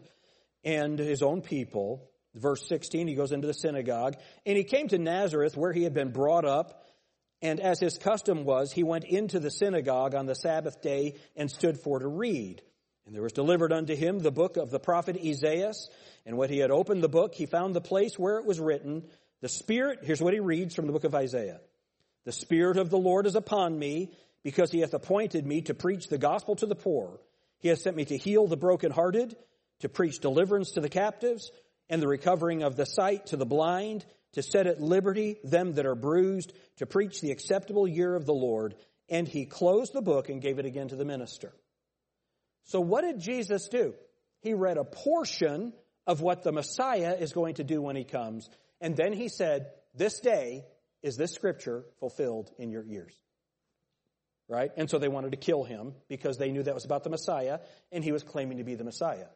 [0.63, 2.09] and his own people.
[2.37, 4.15] Verse 16, he goes into the synagogue
[4.47, 6.87] and he came to Nazareth where he had been brought up.
[7.43, 11.51] And as his custom was, he went into the synagogue on the Sabbath day and
[11.51, 12.63] stood for to read.
[13.05, 15.73] And there was delivered unto him the book of the prophet Isaiah.
[16.25, 19.09] And when he had opened the book, he found the place where it was written,
[19.41, 21.61] The Spirit, here's what he reads from the book of Isaiah.
[22.25, 26.09] The Spirit of the Lord is upon me, because he hath appointed me to preach
[26.09, 27.21] the gospel to the poor.
[27.59, 29.37] He has sent me to heal the brokenhearted,
[29.81, 31.51] to preach deliverance to the captives,
[31.89, 35.87] and the recovering of the sight to the blind, to set at liberty them that
[35.87, 38.75] are bruised, to preach the acceptable year of the Lord.
[39.09, 41.53] And he closed the book and gave it again to the minister.
[42.65, 43.95] So what did Jesus do?
[44.41, 45.73] He read a portion
[46.07, 48.49] of what the Messiah is going to do when he comes.
[48.81, 50.65] And then he said, this day
[51.03, 53.15] is this scripture fulfilled in your ears.
[54.49, 54.73] Right?
[54.77, 57.61] And so they wanted to kill him because they knew that was about the Messiah
[57.93, 59.27] and he was claiming to be the Messiah.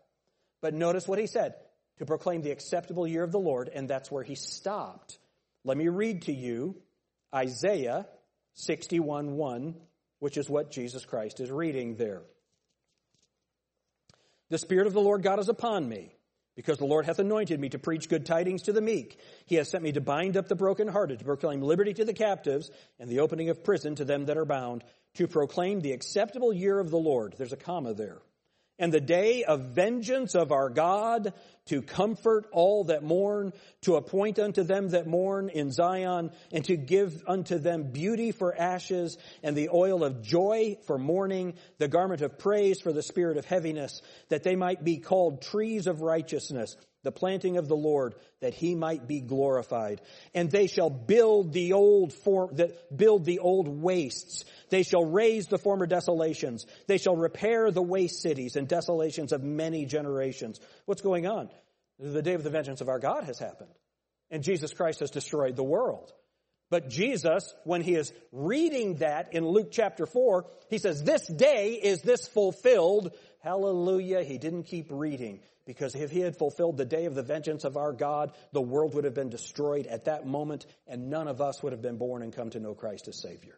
[0.61, 1.55] But notice what he said
[1.99, 5.19] to proclaim the acceptable year of the Lord, and that's where he stopped.
[5.65, 6.77] Let me read to you
[7.35, 8.07] Isaiah
[8.55, 9.75] 61 1,
[10.19, 12.23] which is what Jesus Christ is reading there.
[14.51, 16.17] The Spirit of the Lord God is upon me,
[16.57, 19.19] because the Lord hath anointed me to preach good tidings to the meek.
[19.47, 22.71] He has sent me to bind up the brokenhearted, to proclaim liberty to the captives,
[22.99, 26.79] and the opening of prison to them that are bound, to proclaim the acceptable year
[26.79, 27.35] of the Lord.
[27.37, 28.21] There's a comma there
[28.79, 31.33] and the day of vengeance of our God
[31.67, 36.77] to comfort all that mourn, to appoint unto them that mourn in Zion, and to
[36.77, 42.21] give unto them beauty for ashes, and the oil of joy for mourning, the garment
[42.21, 46.77] of praise for the spirit of heaviness, that they might be called trees of righteousness,
[47.03, 50.03] the planting of the Lord, that he might be glorified.
[50.35, 52.59] And they shall build the old form,
[52.95, 54.45] build the old wastes.
[54.75, 56.67] They shall raise the former desolations.
[56.89, 60.59] They shall repair the waste cities and desolations of many generations.
[60.85, 61.49] What's going on?
[62.01, 63.71] The day of the vengeance of our God has happened.
[64.33, 66.13] And Jesus Christ has destroyed the world.
[66.71, 71.75] But Jesus, when he is reading that in Luke chapter 4, he says, this day
[71.75, 73.13] is this fulfilled.
[73.45, 74.25] Hallelujah.
[74.25, 77.77] He didn't keep reading because if he had fulfilled the day of the vengeance of
[77.77, 81.63] our God, the world would have been destroyed at that moment and none of us
[81.63, 83.57] would have been born and come to know Christ as Savior.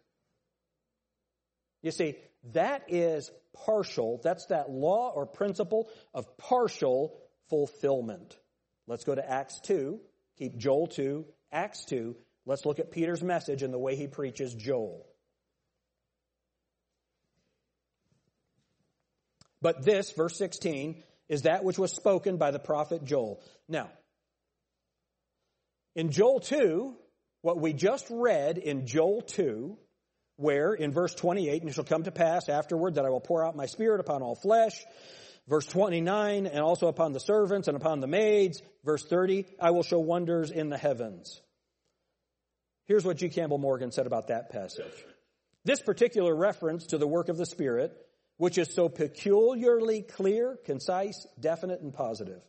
[1.81, 2.15] You see,
[2.53, 3.31] that is
[3.65, 4.19] partial.
[4.23, 7.17] That's that law or principle of partial
[7.49, 8.37] fulfillment.
[8.87, 9.99] Let's go to Acts 2.
[10.37, 12.15] Keep Joel 2, Acts 2.
[12.45, 15.05] Let's look at Peter's message and the way he preaches Joel.
[19.61, 23.43] But this, verse 16, is that which was spoken by the prophet Joel.
[23.67, 23.89] Now,
[25.95, 26.95] in Joel 2,
[27.41, 29.77] what we just read in Joel 2,
[30.37, 33.45] where in verse 28, and it shall come to pass afterward that I will pour
[33.45, 34.73] out my spirit upon all flesh.
[35.47, 38.61] Verse 29, and also upon the servants and upon the maids.
[38.83, 41.41] Verse 30, I will show wonders in the heavens.
[42.85, 43.29] Here's what G.
[43.29, 45.05] Campbell Morgan said about that passage.
[45.65, 47.95] This particular reference to the work of the Spirit
[48.37, 52.41] which is so peculiarly clear, concise, definite, and positive.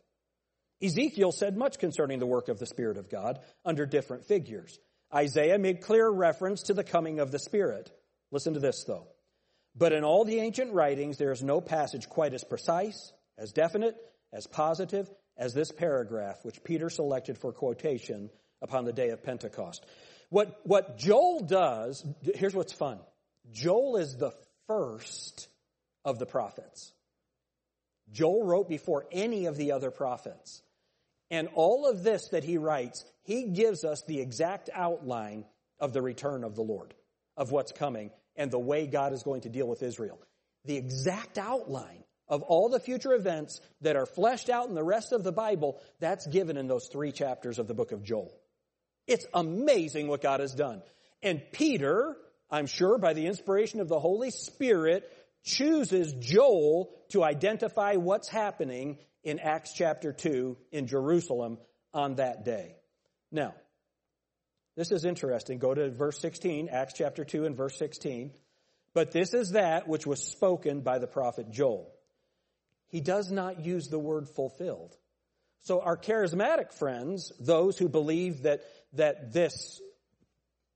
[0.81, 4.79] Ezekiel said much concerning the work of the Spirit of God under different figures.
[5.13, 7.91] Isaiah made clear reference to the coming of the Spirit.
[8.31, 9.07] Listen to this though.
[9.75, 13.95] But in all the ancient writings, there is no passage quite as precise, as definite,
[14.33, 18.29] as positive as this paragraph, which Peter selected for quotation
[18.61, 19.85] upon the day of Pentecost.
[20.29, 22.99] What, what Joel does, here's what's fun.
[23.51, 24.33] Joel is the
[24.67, 25.47] first
[26.05, 26.91] of the prophets.
[28.11, 30.61] Joel wrote before any of the other prophets.
[31.31, 35.45] And all of this that he writes, he gives us the exact outline
[35.79, 36.93] of the return of the Lord,
[37.37, 40.19] of what's coming, and the way God is going to deal with Israel.
[40.65, 45.11] The exact outline of all the future events that are fleshed out in the rest
[45.11, 48.31] of the Bible, that's given in those three chapters of the book of Joel.
[49.07, 50.83] It's amazing what God has done.
[51.23, 52.15] And Peter,
[52.51, 55.11] I'm sure by the inspiration of the Holy Spirit,
[55.43, 61.57] chooses Joel to identify what's happening in Acts chapter 2 in Jerusalem
[61.93, 62.75] on that day.
[63.31, 63.53] Now,
[64.75, 65.59] this is interesting.
[65.59, 68.31] Go to verse 16, Acts chapter 2 and verse 16.
[68.93, 71.91] But this is that which was spoken by the prophet Joel.
[72.87, 74.95] He does not use the word fulfilled.
[75.61, 78.61] So our charismatic friends, those who believe that,
[78.93, 79.79] that this,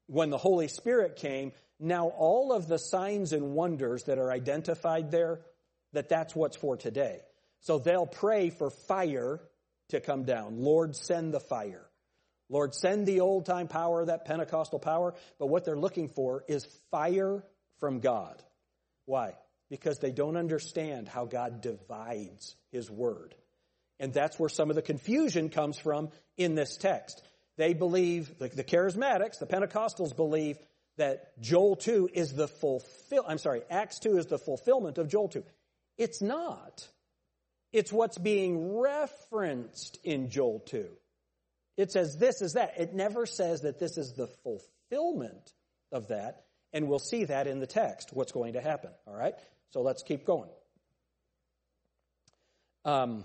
[0.07, 5.11] when the Holy Spirit came, now, all of the signs and wonders that are identified
[5.11, 5.41] there,
[5.91, 7.19] that that's what's for today.
[7.63, 9.39] So they'll pray for fire
[9.89, 10.57] to come down.
[10.59, 11.85] Lord, send the fire.
[12.49, 15.15] Lord, send the old time power, that Pentecostal power.
[15.39, 17.43] But what they're looking for is fire
[17.79, 18.41] from God.
[19.05, 19.33] Why?
[19.69, 23.33] Because they don't understand how God divides His Word.
[23.99, 27.23] And that's where some of the confusion comes from in this text.
[27.55, 30.57] They believe, the, the charismatics, the Pentecostals believe
[30.97, 35.29] that Joel 2 is the fulfill, I'm sorry, Acts 2 is the fulfillment of Joel
[35.29, 35.43] 2.
[35.97, 36.87] It's not.
[37.73, 40.87] It's what's being referenced in Joel 2.
[41.75, 42.75] It says this is that.
[42.77, 45.51] It never says that this is the fulfillment
[45.91, 46.45] of that.
[46.71, 48.91] And we'll see that in the text, what's going to happen.
[49.07, 49.33] All right?
[49.71, 50.49] So let's keep going.
[52.85, 53.23] Um,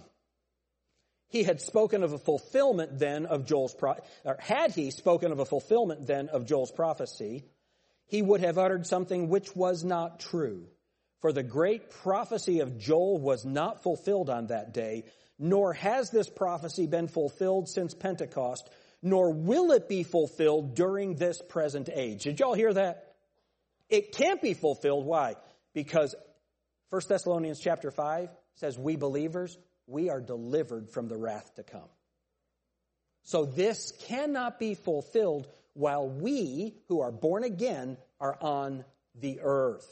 [1.28, 5.40] he had spoken of a fulfillment then of Joel's, pro- or had he spoken of
[5.40, 7.44] a fulfillment then of Joel's prophecy,
[8.06, 10.68] he would have uttered something which was not true.
[11.20, 15.04] For the great prophecy of Joel was not fulfilled on that day,
[15.38, 18.68] nor has this prophecy been fulfilled since Pentecost,
[19.02, 22.24] nor will it be fulfilled during this present age.
[22.24, 23.14] Did y'all hear that?
[23.88, 25.06] It can't be fulfilled.
[25.06, 25.36] Why?
[25.74, 26.14] Because
[26.90, 31.88] 1 Thessalonians chapter 5 says we believers, we are delivered from the wrath to come.
[33.24, 39.86] So this cannot be fulfilled while we, who are born again, are on the earth.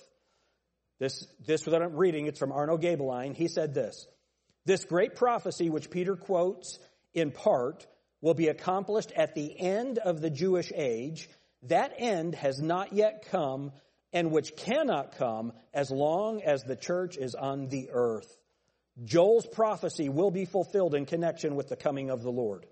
[0.98, 3.34] This, this I'm reading, it's from Arno Gaebelein.
[3.34, 4.06] He said this,
[4.64, 6.78] this great prophecy, which Peter quotes
[7.12, 7.86] in part,
[8.20, 11.28] will be accomplished at the end of the Jewish age.
[11.64, 13.72] That end has not yet come
[14.12, 18.34] and which cannot come as long as the church is on the earth.
[19.04, 22.64] Joel's prophecy will be fulfilled in connection with the coming of the Lord.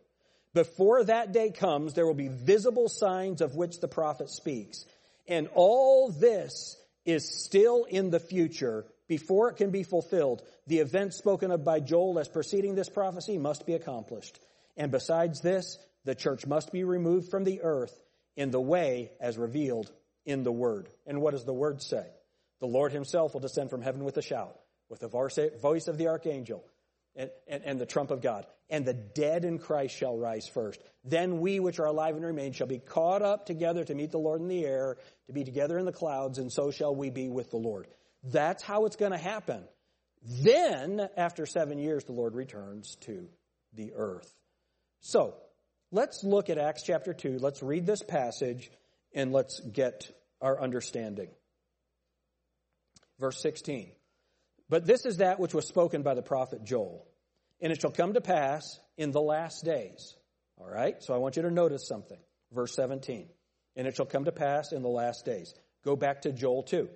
[0.55, 4.85] Before that day comes, there will be visible signs of which the prophet speaks.
[5.29, 10.43] And all this is still in the future before it can be fulfilled.
[10.67, 14.39] The events spoken of by Joel as preceding this prophecy must be accomplished.
[14.77, 17.99] And besides this, the church must be removed from the earth
[18.37, 19.91] in the way as revealed
[20.25, 20.89] in the word.
[21.07, 22.07] And what does the word say?
[22.61, 26.09] The Lord himself will descend from heaven with a shout, with the voice of the
[26.09, 26.65] archangel
[27.15, 28.47] and, and, and, the trump of God.
[28.71, 30.81] And the dead in Christ shall rise first.
[31.05, 34.19] Then we which are alive and remain shall be caught up together to meet the
[34.19, 34.97] Lord in the air,
[35.27, 37.87] to be together in the clouds, and so shall we be with the Lord.
[38.23, 39.65] That's how it's going to happen.
[40.23, 43.29] Then, after seven years, the Lord returns to
[43.75, 44.33] the earth.
[45.01, 45.35] So,
[45.93, 47.39] let's look at Acts chapter 2.
[47.39, 48.71] Let's read this passage
[49.15, 51.29] and let's get our understanding.
[53.21, 53.93] Verse 16.
[54.71, 57.07] But this is that which was spoken by the prophet Joel.
[57.61, 60.17] And it shall come to pass in the last days.
[60.59, 61.03] All right?
[61.03, 62.19] So I want you to notice something.
[62.53, 63.29] Verse 17.
[63.77, 65.53] And it shall come to pass in the last days.
[65.85, 66.89] Go back to Joel 2.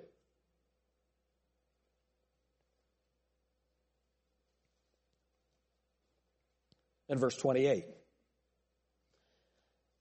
[7.09, 7.85] And verse 28.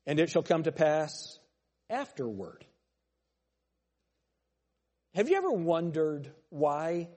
[0.05, 1.39] And it shall come to pass
[1.89, 2.65] afterward.
[5.15, 7.09] Have you ever wondered why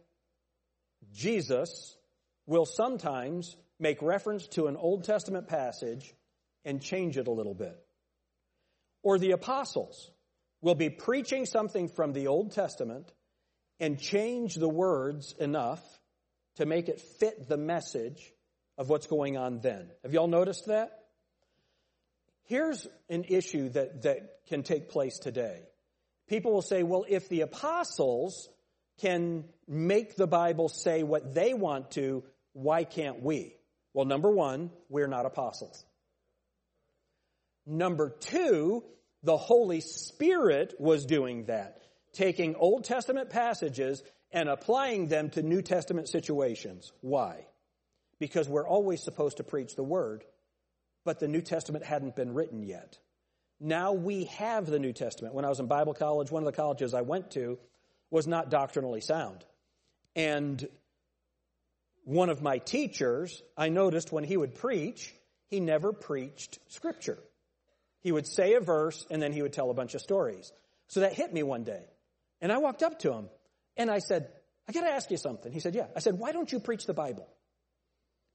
[1.12, 1.96] Jesus
[2.50, 6.12] will sometimes make reference to an Old Testament passage
[6.64, 7.78] and change it a little bit?
[9.04, 10.10] Or the apostles
[10.60, 13.10] will be preaching something from the Old Testament
[13.78, 15.80] and change the words enough
[16.56, 18.32] to make it fit the message
[18.76, 19.88] of what's going on then.
[20.02, 20.90] Have y'all noticed that?
[22.46, 25.60] Here's an issue that, that can take place today.
[26.28, 28.48] People will say, well, if the apostles
[29.00, 33.54] can make the Bible say what they want to, why can't we?
[33.94, 35.84] Well, number one, we're not apostles.
[37.66, 38.84] Number two,
[39.22, 41.82] the Holy Spirit was doing that,
[42.12, 46.92] taking Old Testament passages and applying them to New Testament situations.
[47.00, 47.46] Why?
[48.18, 50.24] Because we're always supposed to preach the Word,
[51.04, 52.98] but the New Testament hadn't been written yet.
[53.60, 55.34] Now we have the New Testament.
[55.34, 57.58] When I was in Bible college, one of the colleges I went to
[58.10, 59.44] was not doctrinally sound.
[60.16, 60.66] And
[62.04, 65.14] one of my teachers, I noticed when he would preach,
[65.48, 67.18] he never preached scripture.
[68.00, 70.52] He would say a verse and then he would tell a bunch of stories.
[70.88, 71.84] So that hit me one day.
[72.40, 73.28] And I walked up to him
[73.76, 74.28] and I said,
[74.68, 75.52] I got to ask you something.
[75.52, 75.86] He said, Yeah.
[75.94, 77.28] I said, Why don't you preach the Bible?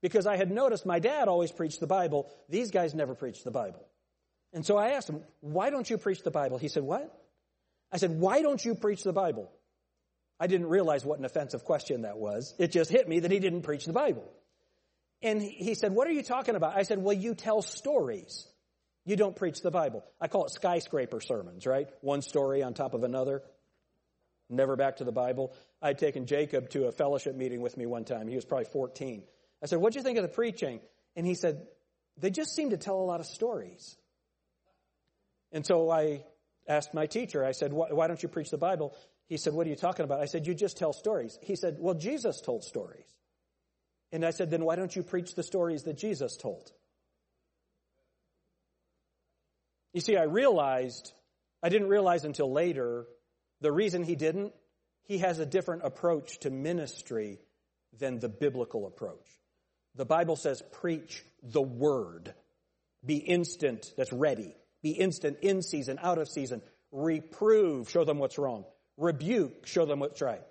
[0.02, 2.30] Because I had noticed my dad always preached the Bible.
[2.50, 3.86] These guys never preached the Bible.
[4.54, 6.58] And so I asked him, Why don't you preach the Bible?
[6.58, 7.12] He said, What?
[7.92, 9.52] I said, Why don't you preach the Bible?
[10.40, 12.54] I didn't realize what an offensive question that was.
[12.58, 14.30] It just hit me that he didn't preach the Bible.
[15.22, 16.76] And he said, What are you talking about?
[16.76, 18.48] I said, Well, you tell stories.
[19.06, 20.04] You don't preach the Bible.
[20.20, 21.88] I call it skyscraper sermons, right?
[22.02, 23.44] One story on top of another.
[24.50, 25.54] never back to the Bible.
[25.82, 28.28] I had taken Jacob to a fellowship meeting with me one time.
[28.28, 29.24] He was probably 14.
[29.64, 30.82] I said, What'd you think of the preaching?
[31.16, 31.66] And he said,
[32.18, 33.96] They just seem to tell a lot of stories.
[35.52, 36.24] And so I
[36.68, 38.94] asked my teacher, I said, Why don't you preach the Bible?
[39.28, 40.22] He said, What are you talking about?
[40.22, 41.38] I said, You just tell stories.
[41.42, 43.08] He said, Well, Jesus told stories.
[44.12, 46.72] And I said, Then why don't you preach the stories that Jesus told?
[49.94, 51.14] You see, I realized,
[51.64, 53.06] I didn't realize until later,
[53.62, 54.54] the reason he didn't,
[55.04, 57.40] he has a different approach to ministry
[57.98, 59.26] than the biblical approach.
[59.96, 62.34] The Bible says, preach the word.
[63.06, 64.54] Be instant, that's ready.
[64.84, 66.62] Be instant, in season, out of season.
[66.92, 68.66] Reprove, show them what's wrong.
[68.98, 70.42] Rebuke, show them what's right.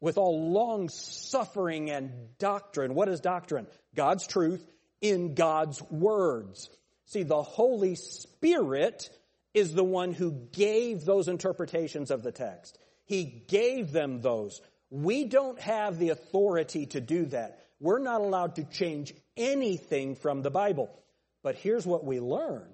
[0.00, 2.94] With all long suffering and doctrine.
[2.94, 3.66] What is doctrine?
[3.94, 4.64] God's truth
[5.00, 6.68] in God's words.
[7.06, 9.08] See, the Holy Spirit
[9.52, 12.78] is the one who gave those interpretations of the text.
[13.04, 14.60] He gave them those.
[14.90, 17.60] We don't have the authority to do that.
[17.80, 20.90] We're not allowed to change anything from the Bible.
[21.42, 22.66] But here's what we learn.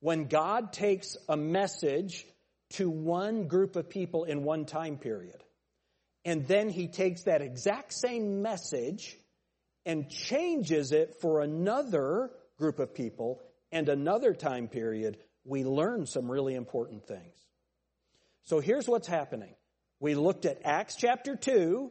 [0.00, 2.24] When God takes a message
[2.70, 5.42] to one group of people in one time period,
[6.24, 9.16] and then he takes that exact same message
[9.86, 13.40] and changes it for another group of people
[13.72, 17.34] and another time period, we learn some really important things.
[18.44, 19.54] So here's what's happening.
[20.00, 21.90] We looked at Acts chapter 2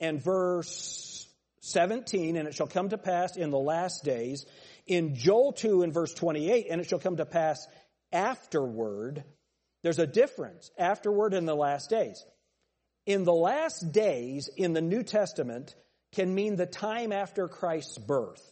[0.00, 1.28] and verse
[1.60, 4.46] 17, and it shall come to pass in the last days.
[4.86, 7.66] In Joel 2 and verse 28, and it shall come to pass
[8.12, 9.24] afterward.
[9.86, 12.26] There's a difference, afterward in the last days.
[13.06, 15.76] In the last days in the New Testament
[16.10, 18.42] can mean the time after Christ's birth.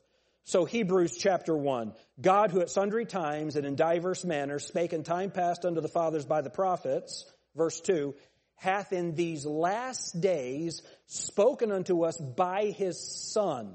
[0.45, 5.03] So Hebrews chapter 1, God who at sundry times and in diverse manners spake in
[5.03, 7.25] time past unto the fathers by the prophets,
[7.57, 8.15] verse 2,
[8.55, 12.97] hath in these last days spoken unto us by his
[13.33, 13.75] Son,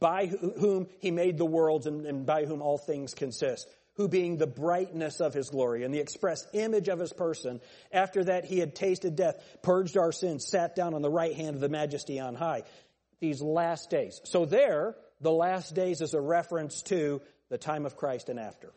[0.00, 4.38] by whom he made the worlds and, and by whom all things consist, who being
[4.38, 7.60] the brightness of his glory and the express image of his person,
[7.92, 11.56] after that he had tasted death, purged our sins, sat down on the right hand
[11.56, 12.62] of the majesty on high.
[13.20, 14.20] These last days.
[14.22, 17.20] So there, the last days is a reference to
[17.50, 18.72] the time of Christ and after.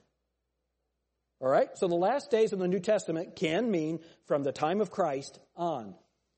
[1.40, 1.70] All right?
[1.78, 5.40] So the last days in the New Testament can mean from the time of Christ
[5.56, 5.94] on.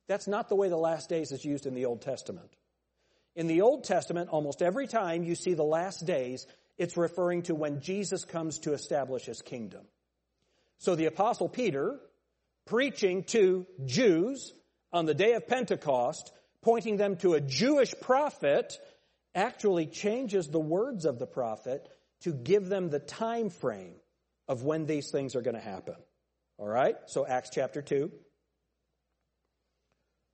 [0.09, 2.51] That's not the way the last days is used in the Old Testament.
[3.35, 6.45] In the Old Testament, almost every time you see the last days,
[6.77, 9.81] it's referring to when Jesus comes to establish his kingdom.
[10.79, 11.99] So the apostle Peter,
[12.65, 14.53] preaching to Jews
[14.91, 18.77] on the day of Pentecost, pointing them to a Jewish prophet
[19.35, 21.87] actually changes the words of the prophet
[22.21, 23.95] to give them the time frame
[24.47, 25.95] of when these things are going to happen.
[26.57, 26.95] All right?
[27.07, 28.11] So Acts chapter 2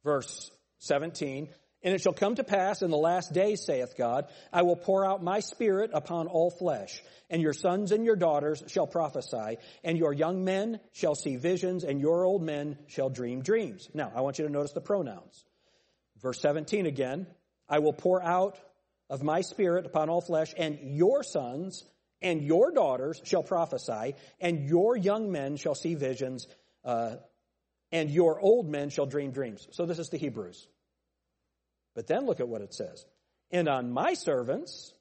[0.03, 1.49] verse 17,
[1.82, 5.05] and it shall come to pass in the last days, saith God, I will pour
[5.05, 9.97] out my spirit upon all flesh, and your sons and your daughters shall prophesy, and
[9.97, 13.89] your young men shall see visions, and your old men shall dream dreams.
[13.93, 15.45] Now, I want you to notice the pronouns.
[16.21, 17.27] Verse 17 again,
[17.67, 18.59] I will pour out
[19.09, 21.86] of my spirit upon all flesh, and your sons
[22.21, 26.47] and your daughters shall prophesy, and your young men shall see visions,
[26.84, 27.15] uh,
[27.93, 29.67] and your old men shall dream dreams.
[29.71, 30.67] So this is the Hebrews.
[31.95, 33.05] But then look at what it says.
[33.51, 34.93] And on my servants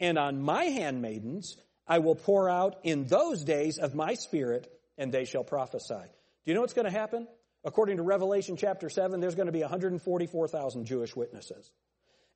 [0.00, 5.10] and on my handmaidens I will pour out in those days of my spirit, and
[5.10, 5.94] they shall prophesy.
[5.94, 7.26] Do you know what's going to happen?
[7.64, 11.70] According to Revelation chapter 7, there's going to be 144,000 Jewish witnesses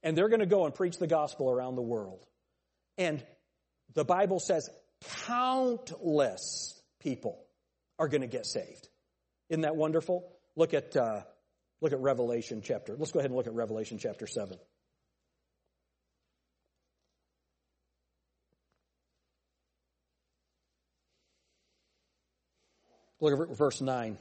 [0.03, 2.25] and they're going to go and preach the gospel around the world.
[2.99, 3.25] And
[3.95, 4.69] the Bible says
[5.27, 7.39] countless people
[7.99, 8.89] are going to get saved.
[9.49, 10.29] Isn't that wonderful?
[10.57, 11.23] Look at uh,
[11.83, 12.97] look at Revelation chapter.
[12.97, 14.57] Let's go ahead and look at Revelation chapter seven.
[23.21, 24.19] Look at verse 9.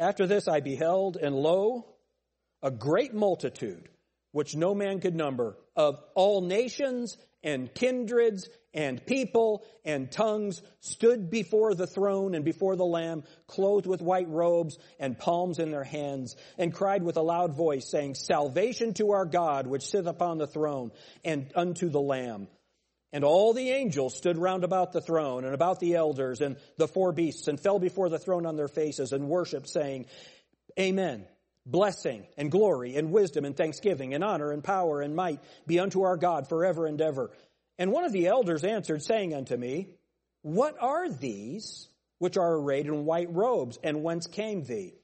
[0.00, 1.86] After this I beheld, and lo,
[2.62, 3.88] a great multitude
[4.38, 11.28] which no man could number, of all nations and kindreds and people and tongues stood
[11.28, 15.82] before the throne and before the Lamb, clothed with white robes and palms in their
[15.82, 20.38] hands, and cried with a loud voice, saying, Salvation to our God, which sitteth upon
[20.38, 20.92] the throne,
[21.24, 22.46] and unto the Lamb.
[23.12, 26.86] And all the angels stood round about the throne and about the elders and the
[26.86, 30.06] four beasts, and fell before the throne on their faces, and worshipped, saying,
[30.78, 31.26] Amen
[31.68, 36.02] blessing and glory and wisdom and thanksgiving and honor and power and might be unto
[36.02, 37.30] our God forever and ever.
[37.78, 39.88] And one of the elders answered, saying unto me,
[40.42, 41.88] What are these
[42.18, 44.94] which are arrayed in white robes, and whence came thee?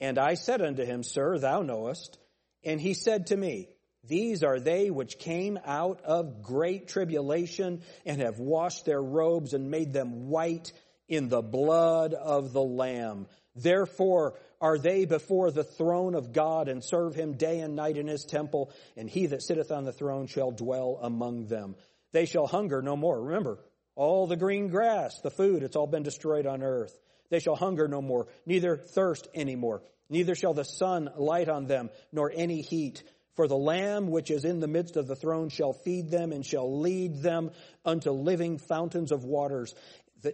[0.00, 2.18] And I said unto him, Sir, thou knowest.
[2.64, 3.68] And he said to me,
[4.02, 9.70] These are they which came out of great tribulation and have washed their robes and
[9.70, 10.72] made them white
[11.08, 13.26] in the blood of the Lamb.
[13.54, 18.06] Therefore are they before the throne of God and serve him day and night in
[18.06, 21.76] his temple, and he that sitteth on the throne shall dwell among them.
[22.12, 23.20] They shall hunger no more.
[23.20, 23.58] Remember,
[23.96, 26.98] all the green grass, the food, it's all been destroyed on earth.
[27.30, 29.82] They shall hunger no more, neither thirst any more.
[30.08, 33.02] Neither shall the sun light on them, nor any heat.
[33.34, 36.46] For the Lamb which is in the midst of the throne shall feed them and
[36.46, 37.50] shall lead them
[37.84, 39.74] unto living fountains of waters.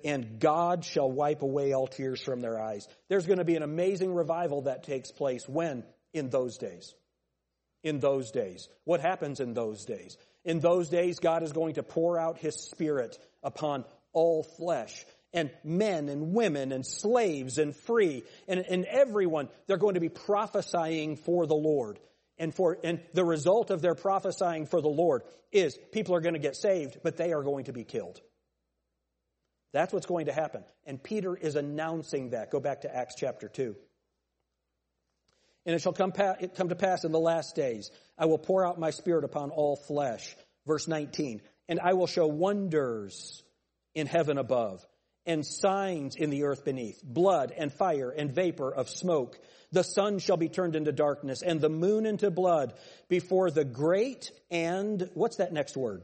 [0.05, 2.89] And God shall wipe away all tears from their eyes.
[3.09, 5.85] There's going to be an amazing revival that takes place when?
[6.13, 6.95] In those days.
[7.83, 8.69] In those days.
[8.85, 10.17] What happens in those days?
[10.45, 15.05] In those days, God is going to pour out His Spirit upon all flesh.
[15.33, 20.09] And men and women and slaves and free and, and everyone, they're going to be
[20.09, 22.01] prophesying for the Lord.
[22.37, 25.23] And for, and the result of their prophesying for the Lord
[25.53, 28.21] is people are going to get saved, but they are going to be killed.
[29.73, 30.65] That's what's going to happen.
[30.85, 32.51] And Peter is announcing that.
[32.51, 33.77] Go back to Acts chapter 2.
[35.67, 38.39] And it shall come, pa- it come to pass in the last days, I will
[38.39, 40.35] pour out my spirit upon all flesh.
[40.67, 43.45] Verse 19 and I will show wonders
[43.95, 44.85] in heaven above
[45.25, 49.39] and signs in the earth beneath, blood and fire and vapor of smoke.
[49.71, 52.75] The sun shall be turned into darkness and the moon into blood
[53.09, 56.03] before the great and, what's that next word?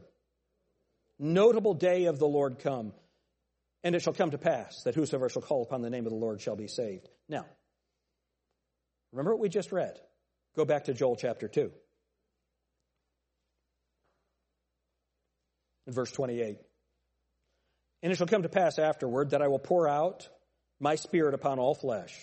[1.19, 2.93] Notable day of the Lord come.
[3.87, 6.17] And it shall come to pass that whosoever shall call upon the name of the
[6.17, 7.07] Lord shall be saved.
[7.29, 7.45] Now,
[9.13, 9.97] remember what we just read.
[10.57, 11.71] Go back to Joel chapter 2.
[15.85, 16.57] in verse 28.
[18.03, 20.27] And it shall come to pass afterward that I will pour out
[20.81, 22.13] my spirit upon all flesh.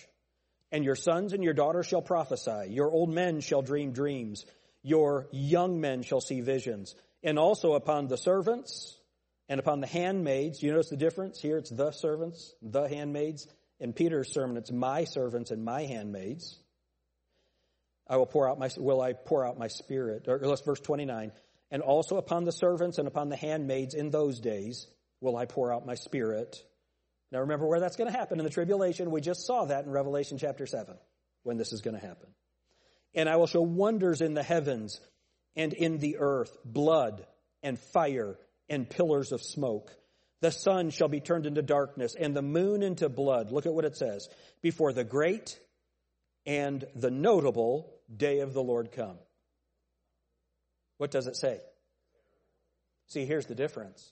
[0.71, 2.67] And your sons and your daughters shall prophesy.
[2.69, 4.45] Your old men shall dream dreams.
[4.83, 6.93] Your young men shall see visions.
[7.23, 8.95] And also upon the servants
[9.47, 10.61] and upon the handmaids.
[10.61, 11.39] You notice the difference?
[11.39, 13.47] Here it's the servants, the handmaids.
[13.79, 16.57] In Peter's sermon, it's my servants and my handmaids.
[18.07, 20.27] I will pour out my, will I pour out my spirit?
[20.27, 21.31] Or let's verse 29.
[21.71, 24.87] And also upon the servants and upon the handmaids in those days
[25.19, 26.55] will I pour out my spirit.
[27.31, 29.11] Now remember where that's going to happen in the tribulation.
[29.11, 30.95] We just saw that in Revelation chapter 7
[31.43, 32.29] when this is going to happen.
[33.13, 34.99] And I will show wonders in the heavens
[35.55, 37.25] and in the earth, blood
[37.63, 38.37] and fire
[38.69, 39.91] and pillars of smoke.
[40.41, 43.51] The sun shall be turned into darkness and the moon into blood.
[43.51, 44.27] Look at what it says.
[44.61, 45.59] Before the great
[46.45, 49.17] and the notable day of the Lord come.
[50.97, 51.59] What does it say?
[53.07, 54.11] See, here's the difference.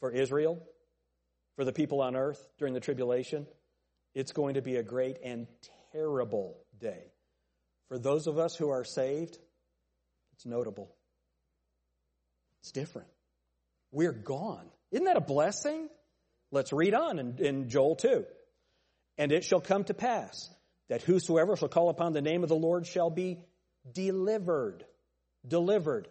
[0.00, 0.62] For Israel,
[1.56, 3.46] for the people on earth during the tribulation,
[4.14, 5.46] it's going to be a great and
[5.92, 7.12] terrible day.
[7.88, 9.38] For those of us who are saved,
[10.34, 10.94] it's notable.
[12.60, 13.08] It's different.
[13.90, 14.66] We're gone.
[14.90, 15.88] Isn't that a blessing?
[16.50, 18.24] Let's read on in, in Joel 2.
[19.18, 20.50] And it shall come to pass
[20.88, 23.38] that whosoever shall call upon the name of the Lord shall be
[23.92, 24.84] delivered
[25.46, 26.08] delivered.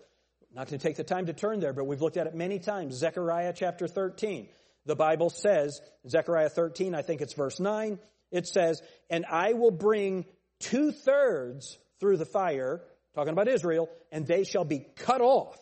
[0.54, 2.60] not going to take the time to turn there, but we've looked at it many
[2.60, 2.96] times.
[2.96, 4.48] Zechariah chapter 13.
[4.86, 8.00] The Bible says, Zechariah 13, I think it's verse 9,
[8.32, 10.26] it says, And I will bring
[10.60, 12.82] two thirds through the fire,
[13.14, 15.58] talking about Israel, and they shall be cut off.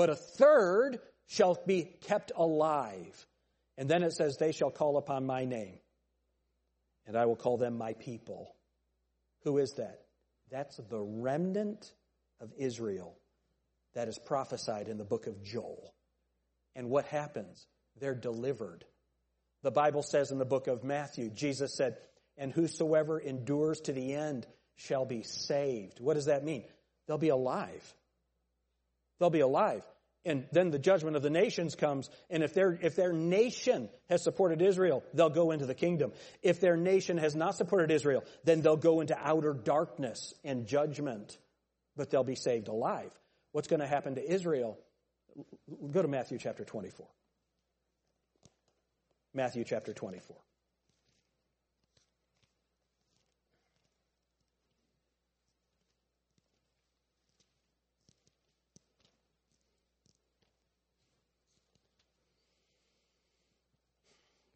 [0.00, 3.26] But a third shall be kept alive.
[3.76, 5.78] And then it says, They shall call upon my name,
[7.06, 8.56] and I will call them my people.
[9.42, 10.00] Who is that?
[10.50, 11.92] That's the remnant
[12.40, 13.14] of Israel
[13.94, 15.92] that is prophesied in the book of Joel.
[16.74, 17.66] And what happens?
[18.00, 18.86] They're delivered.
[19.62, 21.98] The Bible says in the book of Matthew, Jesus said,
[22.38, 24.46] And whosoever endures to the end
[24.76, 26.00] shall be saved.
[26.00, 26.64] What does that mean?
[27.06, 27.94] They'll be alive.
[29.20, 29.84] They'll be alive.
[30.24, 34.22] And then the judgment of the nations comes, and if their, if their nation has
[34.22, 36.12] supported Israel, they'll go into the kingdom.
[36.42, 41.38] If their nation has not supported Israel, then they'll go into outer darkness and judgment
[42.00, 43.10] but they'll be saved alive.
[43.52, 44.78] What's going to happen to Israel?
[45.90, 47.06] Go to Matthew chapter 24.
[49.34, 50.34] Matthew chapter 24.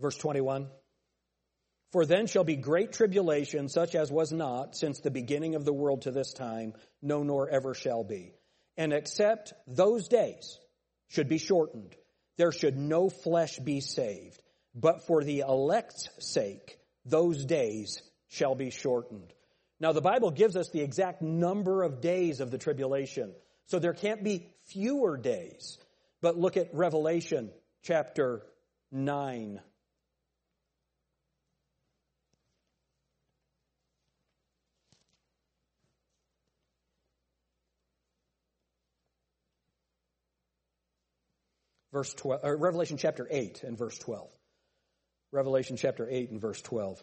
[0.05, 0.67] Verse 21.
[1.93, 5.73] For then shall be great tribulation, such as was not since the beginning of the
[5.73, 8.35] world to this time, no nor ever shall be.
[8.77, 10.59] And except those days
[11.09, 11.97] should be shortened,
[12.37, 14.43] there should no flesh be saved.
[14.75, 19.33] but for the elect's sake, those days shall be shortened.
[19.81, 23.33] Now, the Bible gives us the exact number of days of the tribulation.
[23.69, 25.79] So there can't be fewer days.
[26.21, 27.51] But look at Revelation
[27.83, 28.43] chapter
[28.93, 29.63] 9.
[41.95, 44.29] Verse 12, Revelation chapter 8 and verse 12.
[45.31, 47.01] Revelation chapter 8 and verse 12.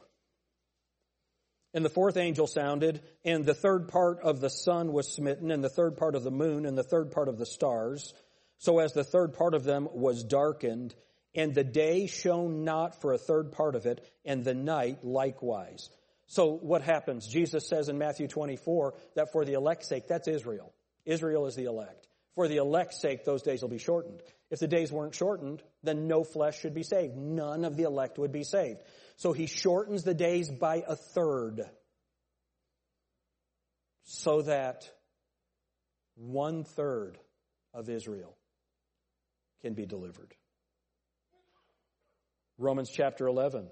[1.73, 5.63] And the fourth angel sounded, and the third part of the sun was smitten, and
[5.63, 8.13] the third part of the moon, and the third part of the stars,
[8.57, 10.93] so as the third part of them was darkened,
[11.33, 15.89] and the day shone not for a third part of it, and the night likewise.
[16.27, 17.29] So what happens?
[17.29, 20.73] Jesus says in Matthew 24 that for the elect's sake, that's Israel.
[21.05, 22.09] Israel is the elect.
[22.35, 24.21] For the elect's sake, those days will be shortened.
[24.51, 27.15] If the days weren't shortened, then no flesh should be saved.
[27.15, 28.81] None of the elect would be saved.
[29.15, 31.61] So he shortens the days by a third
[34.03, 34.89] so that
[36.15, 37.17] one third
[37.73, 38.35] of Israel
[39.61, 40.33] can be delivered.
[42.57, 43.69] Romans chapter 11.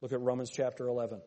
[0.00, 1.20] Look at Romans chapter 11.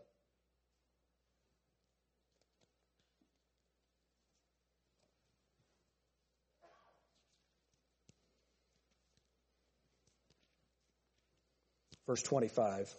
[12.07, 12.93] Verse 25.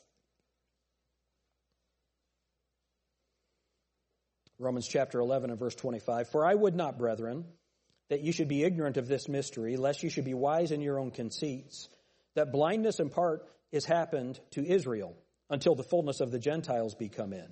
[4.59, 6.29] Romans chapter 11 and verse 25.
[6.31, 7.45] For I would not, brethren,
[8.09, 10.99] that you should be ignorant of this mystery, lest you should be wise in your
[10.99, 11.89] own conceits,
[12.35, 15.15] that blindness in part is happened to Israel
[15.51, 17.49] until the fullness of the Gentiles be come in.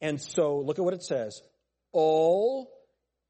[0.00, 1.42] And so, look at what it says.
[1.92, 2.70] All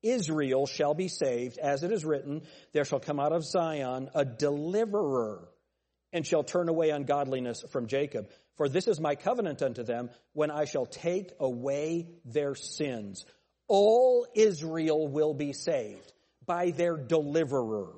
[0.03, 2.43] Israel shall be saved, as it is written,
[2.73, 5.49] there shall come out of Zion a deliverer
[6.13, 8.31] and shall turn away ungodliness from Jacob.
[8.57, 13.25] For this is my covenant unto them when I shall take away their sins.
[13.69, 16.13] All Israel will be saved
[16.45, 17.93] by their deliverer.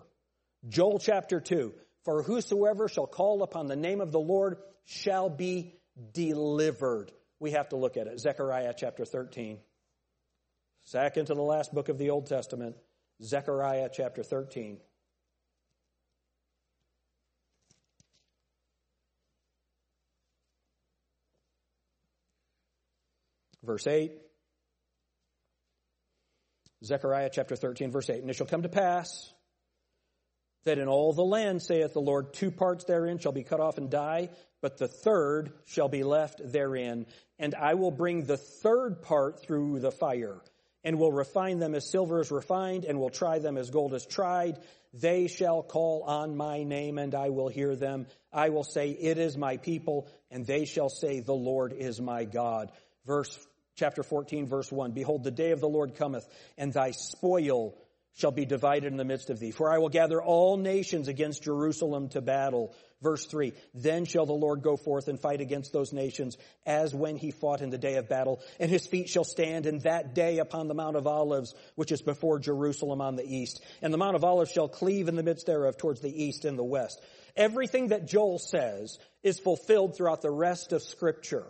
[0.69, 1.73] Joel chapter 2.
[2.05, 5.75] For whosoever shall call upon the name of the Lord shall be
[6.13, 7.13] delivered.
[7.39, 8.19] We have to look at it.
[8.19, 9.59] Zechariah chapter 13.
[10.85, 12.77] Second to the last book of the Old Testament.
[13.23, 14.81] Zechariah chapter 13.
[23.65, 24.13] Verse 8.
[26.85, 28.21] Zechariah chapter 13, verse 8.
[28.21, 29.33] And it shall come to pass
[30.65, 33.79] that in all the land, saith the Lord, two parts therein shall be cut off
[33.79, 34.31] and die,
[34.61, 37.07] but the third shall be left therein.
[37.39, 40.41] And I will bring the third part through the fire,
[40.85, 44.05] and will refine them as silver is refined, and will try them as gold is
[44.05, 44.59] tried.
[44.93, 48.07] They shall call on my name, and I will hear them.
[48.33, 52.25] I will say, It is my people, and they shall say, The Lord is my
[52.25, 52.71] God.
[53.07, 53.39] Verse
[53.77, 56.27] chapter 14 verse 1, Behold, the day of the Lord cometh,
[56.59, 57.75] and thy spoil
[58.15, 59.51] shall be divided in the midst of thee.
[59.51, 62.75] For I will gather all nations against Jerusalem to battle.
[63.01, 67.17] Verse 3, Then shall the Lord go forth and fight against those nations as when
[67.17, 68.41] he fought in the day of battle.
[68.59, 72.03] And his feet shall stand in that day upon the Mount of Olives, which is
[72.03, 73.63] before Jerusalem on the east.
[73.81, 76.59] And the Mount of Olives shall cleave in the midst thereof towards the east and
[76.59, 77.01] the west.
[77.37, 81.47] Everything that Joel says is fulfilled throughout the rest of scripture.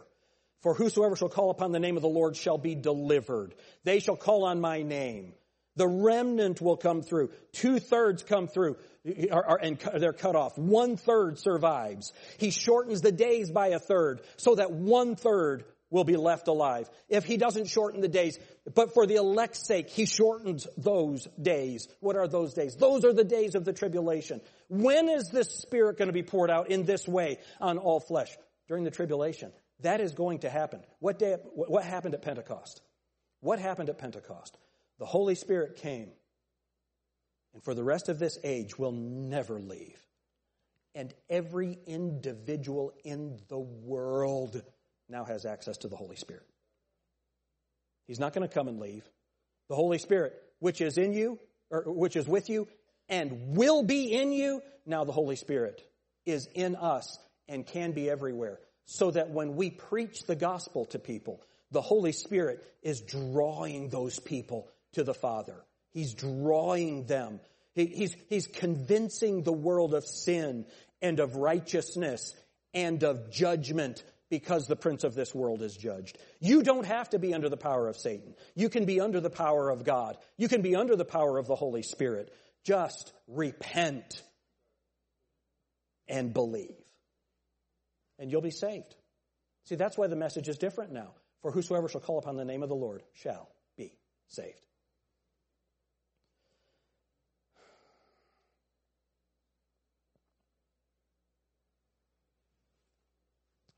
[0.62, 3.54] For whosoever shall call upon the name of the Lord shall be delivered.
[3.84, 5.32] They shall call on my name.
[5.76, 7.30] The remnant will come through.
[7.52, 10.58] Two thirds come through and they're cut off.
[10.58, 12.12] One third survives.
[12.38, 16.88] He shortens the days by a third so that one third will be left alive.
[17.08, 18.38] If he doesn't shorten the days,
[18.74, 21.88] but for the elect's sake, he shortens those days.
[22.00, 22.76] What are those days?
[22.76, 24.40] Those are the days of the tribulation.
[24.68, 28.36] When is this spirit going to be poured out in this way on all flesh?
[28.68, 29.50] During the tribulation.
[29.83, 30.81] That is going to happen.
[30.99, 32.83] What day, what happened at Pentecost?
[33.41, 34.57] What happened at Pentecost?
[34.99, 36.11] The Holy Spirit came,
[37.55, 39.99] and for the rest of this age will never leave.
[40.95, 44.62] And every individual in the world
[45.09, 46.47] now has access to the Holy Spirit.
[48.07, 49.09] He's not going to come and leave.
[49.68, 51.39] The Holy Spirit, which is in you,
[51.70, 52.68] or which is with you,
[53.09, 55.83] and will be in you, now the Holy Spirit
[56.26, 57.18] is in us
[57.49, 62.12] and can be everywhere so that when we preach the gospel to people, the Holy
[62.12, 65.57] Spirit is drawing those people to the Father.
[65.93, 67.41] He's drawing them.
[67.74, 70.66] He, he's, he's convincing the world of sin
[71.01, 72.35] and of righteousness
[72.74, 76.16] and of judgment because the prince of this world is judged.
[76.39, 78.35] You don't have to be under the power of Satan.
[78.55, 80.16] You can be under the power of God.
[80.37, 82.33] You can be under the power of the Holy Spirit.
[82.64, 84.22] Just repent
[86.09, 86.80] and believe.
[88.20, 88.94] And you'll be saved.
[89.64, 91.14] See, that's why the message is different now.
[91.42, 93.94] For whosoever shall call upon the name of the Lord shall be
[94.28, 94.60] saved.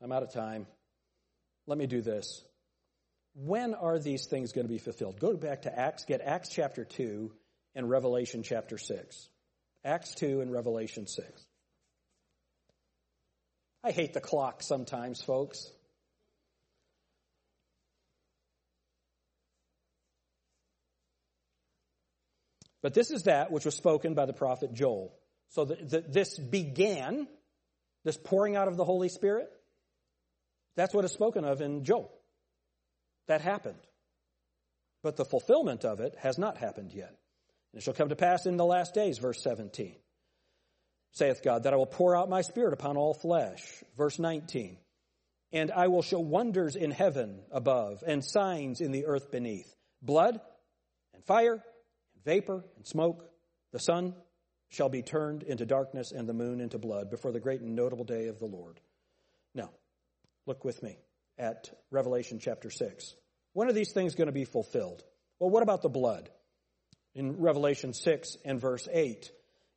[0.01, 0.67] I'm out of time.
[1.65, 2.43] Let me do this.
[3.35, 5.19] When are these things going to be fulfilled?
[5.19, 7.31] Go back to Acts, get Acts chapter 2
[7.73, 9.29] and Revelation chapter 6.
[9.85, 11.45] Acts 2 and Revelation 6.
[13.83, 15.69] I hate the clock sometimes, folks.
[22.81, 25.13] But this is that which was spoken by the prophet Joel.
[25.49, 27.27] So the, the, this began,
[28.03, 29.49] this pouring out of the Holy Spirit,
[30.75, 32.11] that's what is spoken of in Joel.
[33.27, 33.79] That happened.
[35.01, 37.15] But the fulfillment of it has not happened yet.
[37.71, 39.95] And it shall come to pass in the last days, verse 17,
[41.13, 43.61] saith God, that I will pour out my spirit upon all flesh.
[43.97, 44.77] Verse 19,
[45.51, 50.39] and I will show wonders in heaven above and signs in the earth beneath blood
[51.13, 53.25] and fire and vapor and smoke.
[53.71, 54.13] The sun
[54.69, 58.05] shall be turned into darkness and the moon into blood before the great and notable
[58.05, 58.79] day of the Lord.
[59.55, 59.69] Now,
[60.45, 60.97] Look with me
[61.37, 63.15] at Revelation chapter 6.
[63.53, 65.03] When are these things going to be fulfilled?
[65.39, 66.29] Well, what about the blood?
[67.15, 69.31] In Revelation 6 and verse 8.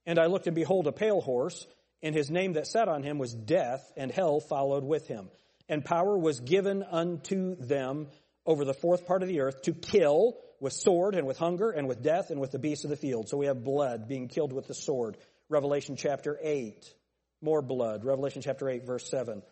[0.07, 1.67] And I looked and behold a pale horse,
[2.03, 5.29] and his name that sat on him was Death, and hell followed with him.
[5.69, 8.07] And power was given unto them
[8.47, 11.89] over the fourth part of the earth to kill with sword and with hunger and
[11.89, 13.29] with death and with the beasts of the field.
[13.29, 15.17] So we have blood being killed with the sword.
[15.49, 16.85] Revelation chapter 8.
[17.43, 18.05] More blood.
[18.05, 19.43] Revelation chapter 8 verse 7.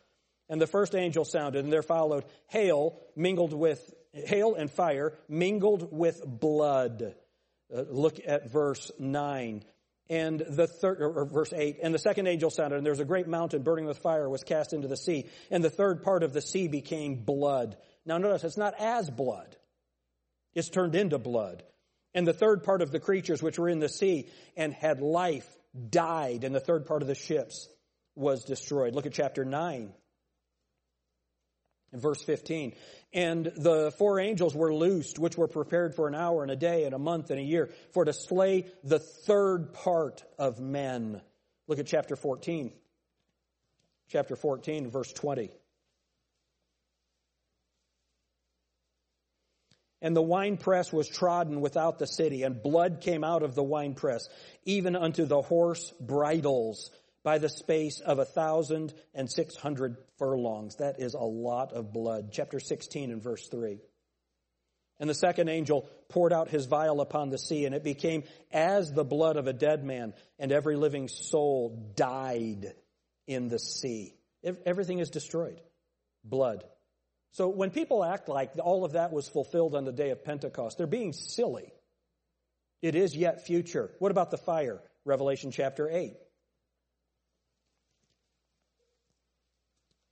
[0.49, 5.89] And the first angel sounded, and there followed hail mingled with hail and fire mingled
[5.91, 7.15] with blood.
[7.75, 9.65] Uh, look at verse 9.
[10.11, 13.07] And the third, or verse 8, and the second angel sounded, and there was a
[13.07, 16.35] great mountain burning with fire was cast into the sea, and the third part of
[16.35, 17.77] the sea became blood.
[18.05, 19.57] Now notice, it's not as blood.
[20.55, 21.63] It's turned into blood.
[22.13, 25.49] And the third part of the creatures which were in the sea and had life
[25.89, 27.69] died, and the third part of the ships
[28.15, 28.95] was destroyed.
[28.95, 29.93] Look at chapter 9
[31.95, 32.75] in verse 15.
[33.15, 36.85] And the four angels were loosed, which were prepared for an hour and a day
[36.85, 41.23] and a month and a year, for to slay the third part of men.
[41.69, 42.73] Look at chapter 14.
[44.09, 45.51] Chapter 14, verse 20.
[50.03, 54.29] And the winepress was trodden without the city, and blood came out of the winepress,
[54.65, 56.91] even unto the horse bridles
[57.25, 60.77] by the space of a thousand and six hundred furlongs.
[60.77, 62.29] That is a lot of blood.
[62.31, 63.81] Chapter 16 and verse 3.
[65.01, 68.23] And the second angel poured out his vial upon the sea, and it became
[68.53, 72.73] as the blood of a dead man, and every living soul died
[73.27, 74.15] in the sea.
[74.65, 75.61] Everything is destroyed.
[76.23, 76.63] Blood.
[77.33, 80.79] So when people act like all of that was fulfilled on the day of Pentecost,
[80.79, 81.73] they're being silly.
[82.81, 83.91] It is yet future.
[83.99, 84.81] What about the fire?
[85.05, 86.15] Revelation chapter 8.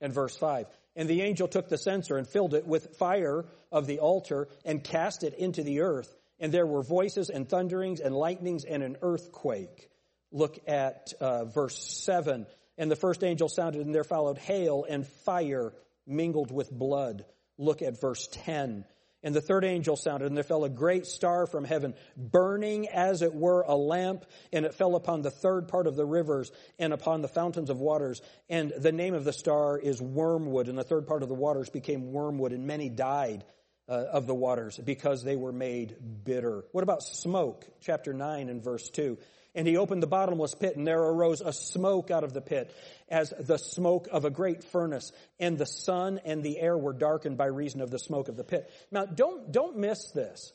[0.03, 0.67] And verse 5.
[0.95, 4.85] And the angel took the censer and filled it with fire of the altar and
[4.85, 6.15] cast it into the earth.
[6.39, 9.89] And there were voices and thunderings and lightnings and an earthquake.
[10.33, 12.47] Look at uh, verse 7.
[12.77, 15.73] And the first angel sounded, and there followed hail and fire
[16.07, 17.25] mingled with blood.
[17.59, 18.85] Look at verse 10.
[19.23, 23.23] And the third angel sounded, and there fell a great star from heaven, burning as
[23.23, 26.93] it were a lamp, and it fell upon the third part of the rivers and
[26.93, 28.21] upon the fountains of waters.
[28.49, 31.71] And the name of the star is wormwood, and the third part of the waters
[31.71, 33.45] became wormwood, and many died
[33.89, 36.65] uh, of the waters because they were made bitter.
[36.73, 37.67] What about smoke?
[37.81, 39.19] Chapter 9 and verse 2.
[39.55, 42.75] And he opened the bottomless pit, and there arose a smoke out of the pit,
[43.13, 45.13] as the smoke of a great furnace.
[45.39, 48.43] And the sun and the air were darkened by reason of the smoke of the
[48.43, 48.69] pit.
[48.91, 50.53] Now, don't, don't miss this.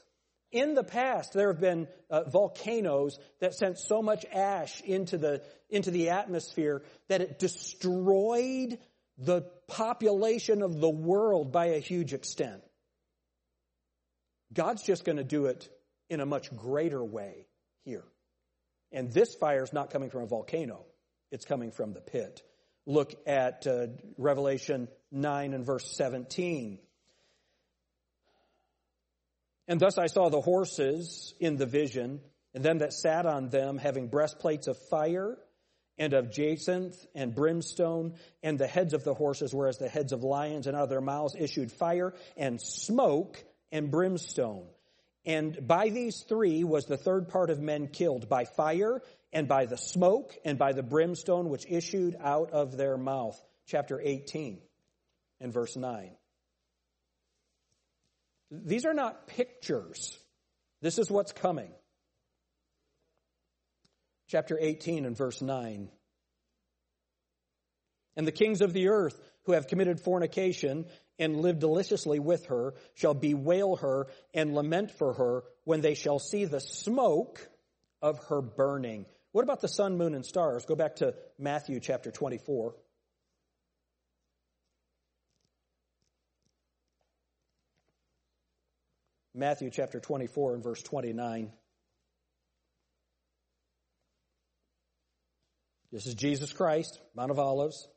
[0.51, 5.43] In the past, there have been uh, volcanoes that sent so much ash into the,
[5.69, 8.79] into the atmosphere that it destroyed
[9.17, 12.61] the population of the world by a huge extent.
[14.53, 15.69] God's just going to do it
[16.09, 17.45] in a much greater way
[17.83, 18.05] here.
[18.91, 20.85] And this fire is not coming from a volcano,
[21.31, 22.41] it's coming from the pit.
[22.87, 26.79] Look at uh, Revelation 9 and verse 17.
[29.67, 32.21] And thus I saw the horses in the vision,
[32.53, 35.37] and them that sat on them having breastplates of fire
[35.97, 40.13] and of jacinth and brimstone, and the heads of the horses were as the heads
[40.13, 44.65] of lions, and out of their mouths issued fire and smoke and brimstone.
[45.25, 49.01] And by these three was the third part of men killed by fire
[49.33, 53.41] and by the smoke and by the brimstone which issued out of their mouth.
[53.65, 54.59] chapter 18
[55.41, 56.11] and verse 9.
[58.49, 60.17] These are not pictures.
[60.81, 61.71] This is what's coming.
[64.29, 65.89] Chapter 18 and verse 9.
[68.15, 70.85] And the kings of the earth who have committed fornication
[71.19, 76.19] and lived deliciously with her shall bewail her and lament for her when they shall
[76.19, 77.47] see the smoke
[78.01, 79.05] of her burning.
[79.37, 80.65] What about the sun, moon, and stars?
[80.65, 82.73] Go back to Matthew chapter 24.
[89.35, 91.51] Matthew chapter 24 and verse 29.
[95.91, 97.87] This is Jesus Christ, Mount of Olives.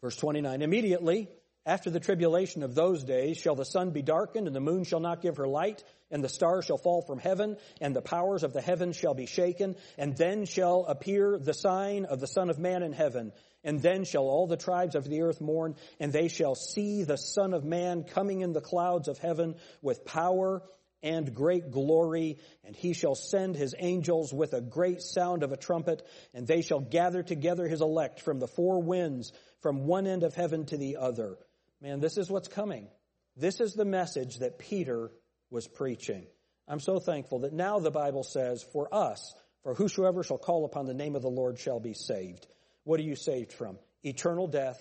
[0.00, 0.60] Verse 29.
[0.60, 1.28] Immediately
[1.68, 5.00] after the tribulation of those days shall the sun be darkened and the moon shall
[5.00, 8.54] not give her light and the stars shall fall from heaven and the powers of
[8.54, 12.58] the heavens shall be shaken and then shall appear the sign of the Son of
[12.58, 13.32] Man in heaven.
[13.62, 17.16] And then shall all the tribes of the earth mourn, and they shall see the
[17.16, 20.62] Son of Man coming in the clouds of heaven with power
[21.02, 25.56] and great glory, and he shall send his angels with a great sound of a
[25.56, 30.22] trumpet, and they shall gather together his elect from the four winds, from one end
[30.22, 31.36] of heaven to the other.
[31.80, 32.88] Man, this is what's coming.
[33.36, 35.10] This is the message that Peter
[35.50, 36.26] was preaching.
[36.66, 40.86] I'm so thankful that now the Bible says, for us, for whosoever shall call upon
[40.86, 42.46] the name of the Lord shall be saved.
[42.84, 43.78] What are you saved from?
[44.02, 44.80] Eternal death,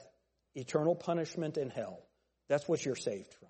[0.55, 1.99] eternal punishment in hell.
[2.49, 3.49] That's what you're saved from.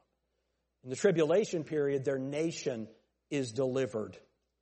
[0.83, 2.87] In the tribulation period, their nation
[3.29, 4.17] is delivered.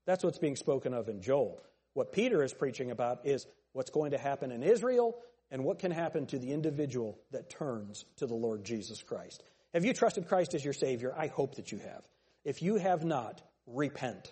[0.05, 1.61] That's what's being spoken of in Joel.
[1.93, 5.15] What Peter is preaching about is what's going to happen in Israel
[5.51, 9.43] and what can happen to the individual that turns to the Lord Jesus Christ.
[9.73, 11.13] Have you trusted Christ as your Savior?
[11.15, 12.03] I hope that you have.
[12.43, 14.31] If you have not, repent.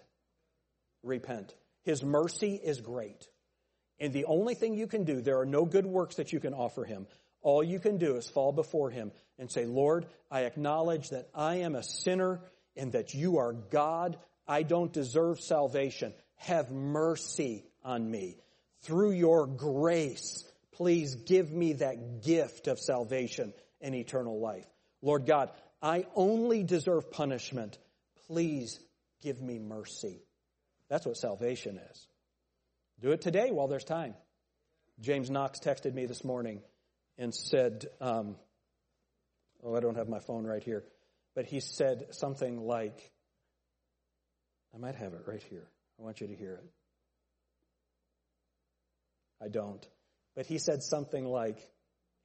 [1.03, 1.53] Repent.
[1.83, 3.27] His mercy is great.
[3.99, 6.53] And the only thing you can do, there are no good works that you can
[6.53, 7.07] offer him.
[7.41, 11.57] All you can do is fall before him and say, Lord, I acknowledge that I
[11.57, 12.39] am a sinner
[12.75, 14.17] and that you are God.
[14.47, 16.13] I don't deserve salvation.
[16.37, 18.37] Have mercy on me.
[18.83, 20.43] Through your grace,
[20.73, 24.65] please give me that gift of salvation and eternal life.
[25.01, 25.51] Lord God,
[25.81, 27.77] I only deserve punishment.
[28.27, 28.79] Please
[29.21, 30.21] give me mercy.
[30.89, 32.07] That's what salvation is.
[33.01, 34.15] Do it today while there's time.
[34.99, 36.61] James Knox texted me this morning
[37.17, 38.35] and said, um,
[39.63, 40.83] Oh, I don't have my phone right here.
[41.35, 43.11] But he said something like,
[44.75, 45.67] I might have it right here.
[45.99, 46.69] I want you to hear it.
[49.41, 49.85] I don't.
[50.35, 51.57] But he said something like,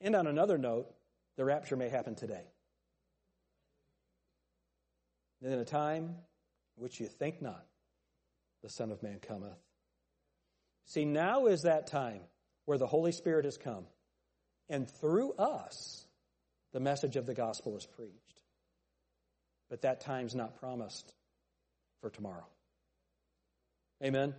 [0.01, 0.87] and on another note,
[1.37, 2.43] the rapture may happen today.
[5.41, 6.15] And in a time
[6.75, 7.65] which you think not,
[8.61, 9.57] the Son of Man cometh.
[10.85, 12.21] See, now is that time
[12.65, 13.85] where the Holy Spirit has come,
[14.69, 16.05] and through us,
[16.73, 18.41] the message of the gospel is preached.
[19.69, 21.13] But that time's not promised
[22.01, 22.45] for tomorrow.
[24.03, 24.33] Amen?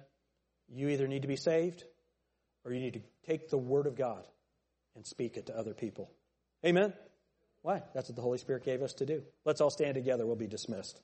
[0.69, 1.85] You either need to be saved
[2.65, 4.27] or you need to take the Word of God
[4.97, 6.11] and speak it to other people.
[6.65, 6.93] Amen?
[7.63, 7.83] Why?
[7.95, 9.23] That's what the Holy Spirit gave us to do.
[9.45, 10.27] Let's all stand together.
[10.27, 11.01] We'll be dismissed.